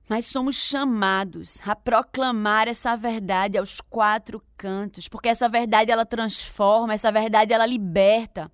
mas 0.08 0.26
somos 0.26 0.56
chamados 0.56 1.60
a 1.68 1.76
proclamar 1.76 2.68
essa 2.68 2.96
verdade 2.96 3.58
aos 3.58 3.82
quatro 3.82 4.42
cantos, 4.56 5.08
porque 5.08 5.30
essa 5.30 5.50
verdade 5.50 5.92
ela 5.92 6.06
transforma, 6.06 6.94
essa 6.94 7.12
verdade 7.12 7.54
ela 7.54 7.66
liberta. 7.66 8.52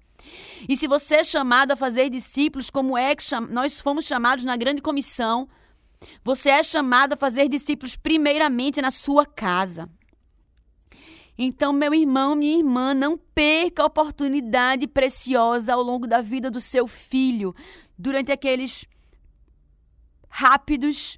E 0.69 0.77
se 0.77 0.88
você 0.88 1.15
é 1.15 1.23
chamado 1.23 1.71
a 1.71 1.75
fazer 1.75 2.10
discípulos, 2.10 2.69
como 2.69 2.97
é 2.97 3.15
que 3.15 3.23
nós 3.49 3.80
fomos 3.80 4.06
chamados 4.06 4.45
na 4.45 4.56
grande 4.56 4.82
comissão, 4.82 5.49
você 6.23 6.49
é 6.49 6.63
chamado 6.63 7.13
a 7.13 7.17
fazer 7.17 7.47
discípulos 7.47 7.95
primeiramente 7.95 8.81
na 8.81 8.91
sua 8.91 9.25
casa. 9.25 9.89
Então, 11.37 11.73
meu 11.73 11.93
irmão, 11.93 12.35
minha 12.35 12.57
irmã, 12.57 12.93
não 12.93 13.17
perca 13.17 13.81
a 13.81 13.85
oportunidade 13.85 14.87
preciosa 14.87 15.73
ao 15.73 15.81
longo 15.81 16.05
da 16.05 16.21
vida 16.21 16.51
do 16.51 16.59
seu 16.59 16.87
filho, 16.87 17.55
durante 17.97 18.31
aqueles 18.31 18.85
rápidos 20.29 21.17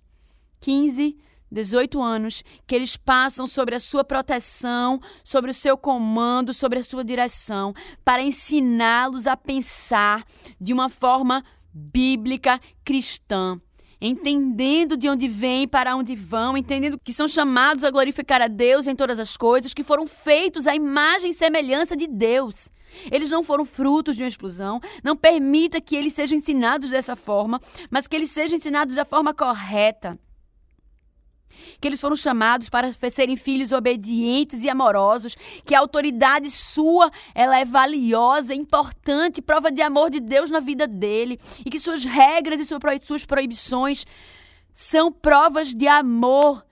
15, 0.62 1.18
18 1.52 2.02
anos, 2.02 2.44
que 2.66 2.74
eles 2.74 2.96
passam 2.96 3.46
sobre 3.46 3.76
a 3.76 3.80
sua 3.80 4.04
proteção, 4.04 5.00
sobre 5.24 5.52
o 5.52 5.54
seu 5.54 5.78
comando, 5.78 6.54
sobre 6.54 6.80
a 6.80 6.84
sua 6.84 7.04
direção, 7.04 7.74
para 8.04 8.24
ensiná-los 8.24 9.28
a 9.28 9.36
pensar 9.36 10.24
de 10.60 10.72
uma 10.72 10.90
forma 10.90 11.44
bíblica 11.74 12.60
cristã 12.86 13.60
entendendo 14.08 14.98
de 14.98 15.08
onde 15.08 15.30
vêm, 15.30 15.66
para 15.66 15.96
onde 15.96 16.14
vão, 16.16 16.58
entendendo 16.58 17.00
que 17.02 17.14
são 17.14 17.28
chamados 17.28 17.86
a 17.86 17.90
glorificar 17.90 18.42
a 18.42 18.48
Deus 18.48 18.86
em 18.86 18.96
todas 18.96 19.18
as 19.18 19.38
coisas, 19.38 19.74
que 19.74 19.84
foram 19.84 20.06
feitos 20.06 20.68
à 20.68 20.76
imagem 20.76 21.32
e 21.32 21.34
semelhança 21.34 21.96
de 21.96 22.06
Deus. 22.06 22.70
Eles 23.10 23.32
não 23.32 23.44
foram 23.44 23.66
frutos 23.66 24.16
de 24.16 24.24
uma 24.24 24.28
explosão. 24.28 24.80
Não 25.04 25.16
permita 25.16 25.82
que 25.82 25.96
eles 25.96 26.14
sejam 26.14 26.38
ensinados 26.38 26.90
dessa 26.90 27.16
forma, 27.16 27.60
mas 27.90 28.08
que 28.08 28.16
eles 28.16 28.30
sejam 28.30 28.58
ensinados 28.58 28.96
da 28.96 29.06
forma 29.06 29.34
correta 29.34 30.20
que 31.80 31.88
eles 31.88 32.02
foram 32.02 32.16
chamados 32.16 32.70
para 32.70 32.92
serem 33.10 33.36
filhos 33.36 33.72
obedientes 33.72 34.64
e 34.64 34.70
amorosos, 34.70 35.36
que 35.66 35.76
a 35.76 35.80
autoridade 35.80 36.50
sua 36.50 37.12
ela 37.34 37.60
é 37.60 37.66
valiosa, 37.66 38.54
importante, 38.54 39.42
prova 39.42 39.72
de 39.72 39.82
amor 39.82 40.10
de 40.10 40.20
Deus 40.20 40.50
na 40.50 40.60
vida 40.60 40.88
dele, 40.88 41.40
e 41.66 41.70
que 41.70 41.80
suas 41.80 42.06
regras 42.06 42.60
e 42.60 42.66
suas 42.66 43.26
proibições 43.26 44.06
são 44.74 45.12
provas 45.12 45.74
de 45.74 45.88
amor 45.88 46.66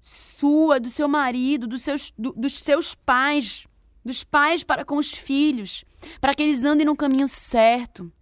sua, 0.00 0.78
do 0.78 0.90
seu 0.90 1.08
marido, 1.08 1.66
dos 1.66 1.82
seus, 1.82 2.12
do, 2.18 2.32
dos 2.32 2.58
seus 2.58 2.94
pais, 2.94 3.66
dos 4.04 4.22
pais 4.22 4.62
para 4.62 4.84
com 4.84 4.96
os 4.96 5.12
filhos, 5.12 5.84
para 6.20 6.34
que 6.34 6.42
eles 6.42 6.64
andem 6.64 6.84
no 6.84 6.96
caminho 6.96 7.26
certo. 7.26 8.12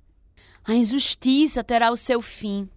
A 0.64 0.74
injustiça 0.74 1.64
terá 1.64 1.90
o 1.90 1.96
seu 1.96 2.22
fim. 2.22 2.68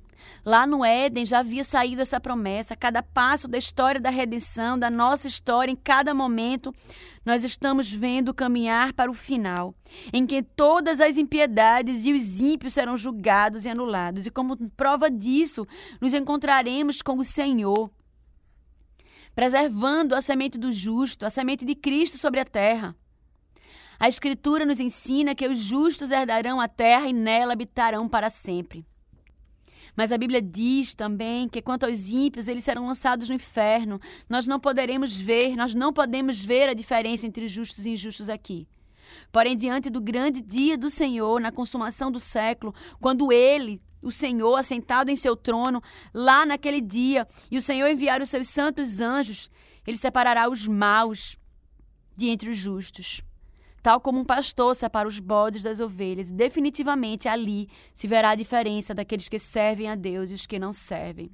Lá 0.45 0.67
no 0.67 0.86
Éden 0.86 1.25
já 1.25 1.39
havia 1.39 1.63
saído 1.63 2.03
essa 2.03 2.19
promessa. 2.19 2.75
Cada 2.75 3.01
passo 3.01 3.47
da 3.47 3.58
história 3.58 3.99
da 3.99 4.12
redenção, 4.12 4.77
da 4.77 4.91
nossa 4.91 5.27
história, 5.27 5.71
em 5.71 5.75
cada 5.75 6.13
momento, 6.13 6.71
nós 7.25 7.43
estamos 7.43 7.91
vendo 7.91 8.31
caminhar 8.31 8.93
para 8.93 9.10
o 9.10 9.13
final, 9.15 9.73
em 10.13 10.27
que 10.27 10.43
todas 10.43 11.01
as 11.01 11.17
impiedades 11.17 12.05
e 12.05 12.13
os 12.13 12.39
ímpios 12.39 12.73
serão 12.73 12.95
julgados 12.95 13.65
e 13.65 13.69
anulados. 13.69 14.27
E 14.27 14.29
como 14.29 14.55
prova 14.71 15.10
disso, 15.10 15.65
nos 15.99 16.13
encontraremos 16.13 17.01
com 17.01 17.17
o 17.17 17.23
Senhor, 17.23 17.89
preservando 19.34 20.13
a 20.13 20.21
semente 20.21 20.60
do 20.60 20.71
justo, 20.71 21.25
a 21.25 21.31
semente 21.31 21.65
de 21.65 21.73
Cristo 21.73 22.19
sobre 22.19 22.39
a 22.39 22.45
terra. 22.45 22.95
A 23.99 24.08
Escritura 24.08 24.63
nos 24.63 24.79
ensina 24.79 25.34
que 25.34 25.47
os 25.47 25.58
justos 25.58 26.12
herdarão 26.12 26.62
a 26.62 26.67
terra 26.67 27.08
e 27.08 27.13
nela 27.13 27.53
habitarão 27.53 28.08
para 28.08 28.29
sempre. 28.29 28.86
Mas 29.95 30.12
a 30.12 30.17
Bíblia 30.17 30.41
diz 30.41 30.93
também 30.93 31.47
que 31.47 31.62
quanto 31.62 31.86
aos 31.86 32.10
ímpios, 32.10 32.47
eles 32.47 32.63
serão 32.63 32.86
lançados 32.86 33.29
no 33.29 33.36
inferno. 33.36 33.99
Nós 34.29 34.45
não 34.45 34.60
poderemos 34.60 35.15
ver, 35.15 35.55
nós 35.55 35.73
não 35.73 35.93
podemos 35.93 36.43
ver 36.43 36.69
a 36.69 36.73
diferença 36.73 37.25
entre 37.25 37.47
justos 37.47 37.86
e 37.86 37.91
injustos 37.91 38.29
aqui. 38.29 38.67
Porém, 39.31 39.55
diante 39.55 39.89
do 39.89 40.01
grande 40.01 40.41
dia 40.41 40.77
do 40.77 40.89
Senhor, 40.89 41.39
na 41.39 41.51
consumação 41.51 42.12
do 42.12 42.19
século, 42.19 42.73
quando 42.99 43.31
ele, 43.31 43.81
o 44.01 44.12
Senhor, 44.12 44.55
assentado 44.55 45.10
em 45.10 45.15
seu 45.15 45.36
trono, 45.36 45.81
lá 46.13 46.45
naquele 46.45 46.81
dia, 46.81 47.27
e 47.49 47.58
o 47.58 47.62
Senhor 47.62 47.88
enviar 47.88 48.21
os 48.21 48.29
seus 48.29 48.47
santos 48.47 48.99
anjos, 48.99 49.49
ele 49.86 49.97
separará 49.97 50.49
os 50.49 50.67
maus 50.67 51.38
de 52.17 52.29
entre 52.29 52.49
os 52.49 52.58
justos 52.58 53.21
tal 53.86 54.02
como 54.02 54.19
um 54.19 54.26
pastor 54.26 54.76
separa 54.76 55.08
os 55.08 55.19
bodes 55.19 55.62
das 55.62 55.80
ovelhas, 55.80 56.32
definitivamente 56.32 57.28
ali 57.28 57.69
se 57.93 58.08
verá 58.08 58.32
a 58.32 58.36
diferença 58.36 58.95
daqueles 58.95 59.30
que 59.30 59.38
servem 59.38 59.88
a 59.88 59.93
Deus 59.93 60.32
e 60.32 60.34
os 60.34 60.48
que 60.48 60.58
não 60.58 60.74
servem. 60.74 61.30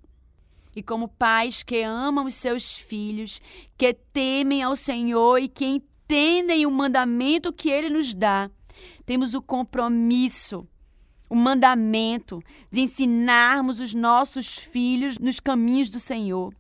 E 0.75 0.83
como 0.83 1.07
pais 1.07 1.63
que 1.63 1.81
amam 1.81 2.25
os 2.25 2.35
seus 2.35 2.73
filhos, 2.73 3.41
que 3.77 3.93
temem 3.93 4.61
ao 4.61 4.75
Senhor 4.75 5.37
e 5.37 5.47
que 5.47 5.63
entendem 5.65 6.65
o 6.65 6.71
mandamento 6.71 7.53
que 7.53 7.69
ele 7.69 7.89
nos 7.89 8.13
dá, 8.13 8.51
temos 9.05 9.33
o 9.33 9.41
compromisso, 9.41 10.67
o 11.29 11.35
mandamento 11.37 12.43
de 12.69 12.81
ensinarmos 12.81 13.79
os 13.79 13.93
nossos 13.93 14.57
filhos 14.57 15.17
nos 15.17 15.39
caminhos 15.39 15.89
do 15.89 16.01
Senhor, 16.01 16.53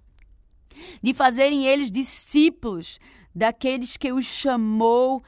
de 1.03 1.13
fazerem 1.13 1.65
eles 1.65 1.91
discípulos 1.91 2.97
daqueles 3.35 3.97
que 3.97 4.13
os 4.13 4.25
chamou 4.25 5.21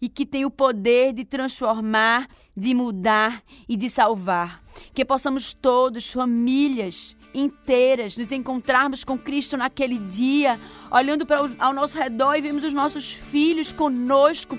e 0.00 0.08
que 0.08 0.24
tem 0.24 0.44
o 0.44 0.50
poder 0.50 1.12
de 1.12 1.24
transformar, 1.24 2.28
de 2.56 2.74
mudar 2.74 3.42
e 3.68 3.76
de 3.76 3.90
salvar. 3.90 4.62
Que 4.94 5.04
possamos 5.04 5.52
todos, 5.52 6.12
famílias 6.12 7.16
inteiras, 7.34 8.16
nos 8.16 8.32
encontrarmos 8.32 9.04
com 9.04 9.18
Cristo 9.18 9.56
naquele 9.56 9.98
dia, 9.98 10.58
olhando 10.90 11.26
para 11.26 11.40
ao 11.58 11.72
nosso 11.72 11.96
redor 11.96 12.34
e 12.34 12.40
vemos 12.40 12.64
os 12.64 12.72
nossos 12.72 13.12
filhos 13.12 13.72
conosco, 13.72 14.58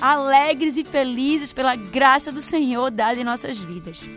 alegres 0.00 0.76
e 0.76 0.84
felizes 0.84 1.52
pela 1.52 1.76
graça 1.76 2.30
do 2.30 2.40
Senhor 2.40 2.90
dada 2.90 3.20
em 3.20 3.24
nossas 3.24 3.58
vidas. 3.58 4.08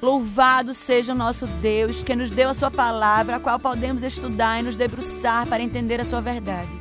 Louvado 0.00 0.72
seja 0.72 1.12
o 1.12 1.16
nosso 1.16 1.46
Deus 1.46 2.02
que 2.02 2.16
nos 2.16 2.30
deu 2.30 2.48
a 2.48 2.54
Sua 2.54 2.70
palavra, 2.70 3.36
a 3.36 3.40
qual 3.40 3.58
podemos 3.58 4.02
estudar 4.02 4.58
e 4.58 4.62
nos 4.62 4.74
debruçar 4.74 5.46
para 5.46 5.62
entender 5.62 6.00
a 6.00 6.04
Sua 6.04 6.22
verdade. 6.22 6.79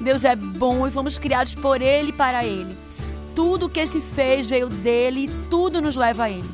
Deus 0.00 0.24
é 0.24 0.34
bom 0.34 0.86
e 0.86 0.90
fomos 0.90 1.18
criados 1.18 1.54
por 1.54 1.82
Ele 1.82 2.08
e 2.08 2.12
para 2.12 2.44
Ele. 2.44 2.74
Tudo 3.34 3.68
que 3.68 3.86
se 3.86 4.00
fez 4.00 4.48
veio 4.48 4.68
dele 4.68 5.26
e 5.26 5.28
tudo 5.50 5.80
nos 5.80 5.94
leva 5.94 6.24
a 6.24 6.30
Ele. 6.30 6.48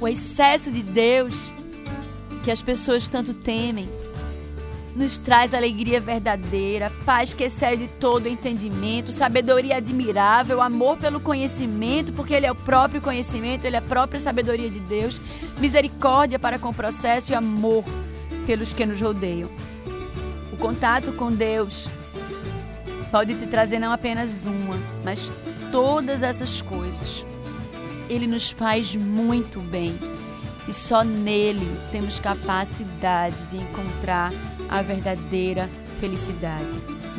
O 0.00 0.08
excesso 0.08 0.70
de 0.72 0.82
Deus 0.82 1.52
que 2.42 2.50
as 2.50 2.60
pessoas 2.60 3.06
tanto 3.06 3.32
temem 3.32 3.88
nos 4.96 5.16
traz 5.16 5.54
alegria 5.54 6.00
verdadeira, 6.00 6.92
paz 7.06 7.32
que 7.32 7.44
excede 7.44 7.88
todo 7.98 8.28
entendimento, 8.28 9.10
sabedoria 9.10 9.76
admirável, 9.76 10.60
amor 10.60 10.98
pelo 10.98 11.20
conhecimento, 11.20 12.12
porque 12.12 12.34
Ele 12.34 12.46
é 12.46 12.52
o 12.52 12.54
próprio 12.54 13.00
conhecimento, 13.00 13.64
Ele 13.64 13.76
é 13.76 13.78
a 13.78 13.82
própria 13.82 14.20
sabedoria 14.20 14.68
de 14.68 14.80
Deus, 14.80 15.20
misericórdia 15.58 16.38
para 16.38 16.58
com 16.58 16.70
o 16.70 16.74
processo 16.74 17.32
e 17.32 17.34
amor 17.34 17.84
pelos 18.44 18.74
que 18.74 18.84
nos 18.84 19.00
rodeiam 19.00 19.48
contato 20.56 21.12
com 21.12 21.32
Deus 21.32 21.88
pode 23.10 23.34
te 23.34 23.46
trazer 23.46 23.78
não 23.78 23.92
apenas 23.92 24.46
uma, 24.46 24.78
mas 25.04 25.30
todas 25.70 26.22
essas 26.22 26.62
coisas. 26.62 27.26
Ele 28.08 28.26
nos 28.26 28.50
faz 28.50 28.96
muito 28.96 29.60
bem 29.60 29.98
e 30.66 30.72
só 30.72 31.04
nele 31.04 31.66
temos 31.90 32.18
capacidade 32.18 33.42
de 33.44 33.56
encontrar 33.56 34.32
a 34.68 34.80
verdadeira 34.82 35.68
felicidade. 36.00 36.74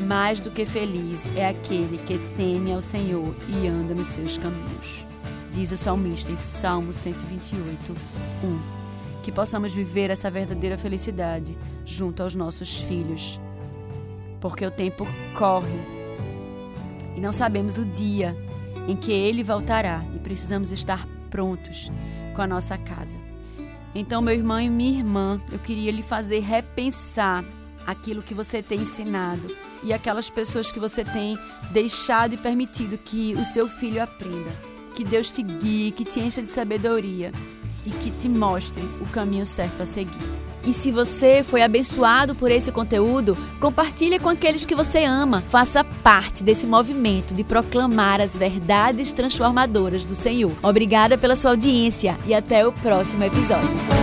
Mais 0.07 0.39
do 0.39 0.49
que 0.49 0.65
feliz 0.65 1.27
é 1.35 1.47
aquele 1.47 1.97
que 1.99 2.17
teme 2.35 2.73
ao 2.73 2.81
Senhor 2.81 3.33
e 3.47 3.67
anda 3.67 3.93
nos 3.93 4.07
seus 4.07 4.37
caminhos. 4.37 5.05
Diz 5.53 5.71
o 5.71 5.77
salmista 5.77 6.31
em 6.31 6.35
Salmo 6.35 6.91
128, 6.91 7.95
1 8.43 8.82
que 9.23 9.31
possamos 9.31 9.73
viver 9.73 10.11
essa 10.11 10.29
verdadeira 10.29 10.77
felicidade 10.77 11.57
junto 11.85 12.21
aos 12.21 12.35
nossos 12.35 12.81
filhos. 12.81 13.39
Porque 14.39 14.65
o 14.65 14.69
tempo 14.69 15.07
corre 15.33 15.79
e 17.15 17.21
não 17.21 17.31
sabemos 17.31 17.77
o 17.77 17.85
dia 17.85 18.35
em 18.87 18.97
que 18.97 19.11
ele 19.11 19.41
voltará 19.41 20.03
e 20.13 20.19
precisamos 20.19 20.71
estar 20.71 21.07
prontos 21.29 21.89
com 22.35 22.41
a 22.41 22.47
nossa 22.47 22.77
casa. 22.77 23.17
Então, 23.95 24.21
meu 24.21 24.33
irmão 24.33 24.59
e 24.59 24.69
minha 24.69 24.99
irmã, 24.99 25.41
eu 25.51 25.59
queria 25.59 25.91
lhe 25.91 26.01
fazer 26.01 26.39
repensar 26.39 27.45
aquilo 27.87 28.21
que 28.21 28.33
você 28.33 28.61
tem 28.61 28.81
ensinado 28.81 29.55
e 29.83 29.93
aquelas 29.93 30.29
pessoas 30.29 30.71
que 30.71 30.79
você 30.79 31.05
tem 31.05 31.37
deixado 31.71 32.33
e 32.33 32.37
permitido 32.37 32.97
que 32.97 33.35
o 33.35 33.45
seu 33.45 33.67
filho 33.67 34.03
aprenda. 34.03 34.51
Que 34.95 35.03
Deus 35.03 35.31
te 35.31 35.41
guie, 35.41 35.91
que 35.91 36.03
te 36.03 36.19
encha 36.19 36.41
de 36.41 36.47
sabedoria 36.49 37.31
e 37.85 37.89
que 37.89 38.11
te 38.11 38.29
mostre 38.29 38.83
o 39.01 39.05
caminho 39.05 39.45
certo 39.45 39.81
a 39.83 39.85
seguir. 39.85 40.43
E 40.65 40.73
se 40.73 40.91
você 40.91 41.43
foi 41.43 41.61
abençoado 41.61 42.33
por 42.33 42.49
esse 42.49 42.71
conteúdo, 42.71 43.37
compartilhe 43.59 44.17
com 44.17 44.29
aqueles 44.29 44.65
que 44.65 44.75
você 44.75 45.03
ama. 45.03 45.41
Faça 45.49 45.83
parte 45.83 46.41
desse 46.41 46.65
movimento 46.65 47.33
de 47.33 47.43
proclamar 47.43 48.21
as 48.21 48.37
verdades 48.37 49.11
transformadoras 49.11 50.05
do 50.05 50.15
Senhor. 50.15 50.53
Obrigada 50.63 51.17
pela 51.17 51.35
sua 51.35 51.51
audiência 51.51 52.17
e 52.25 52.33
até 52.33 52.65
o 52.65 52.71
próximo 52.71 53.23
episódio. 53.23 54.02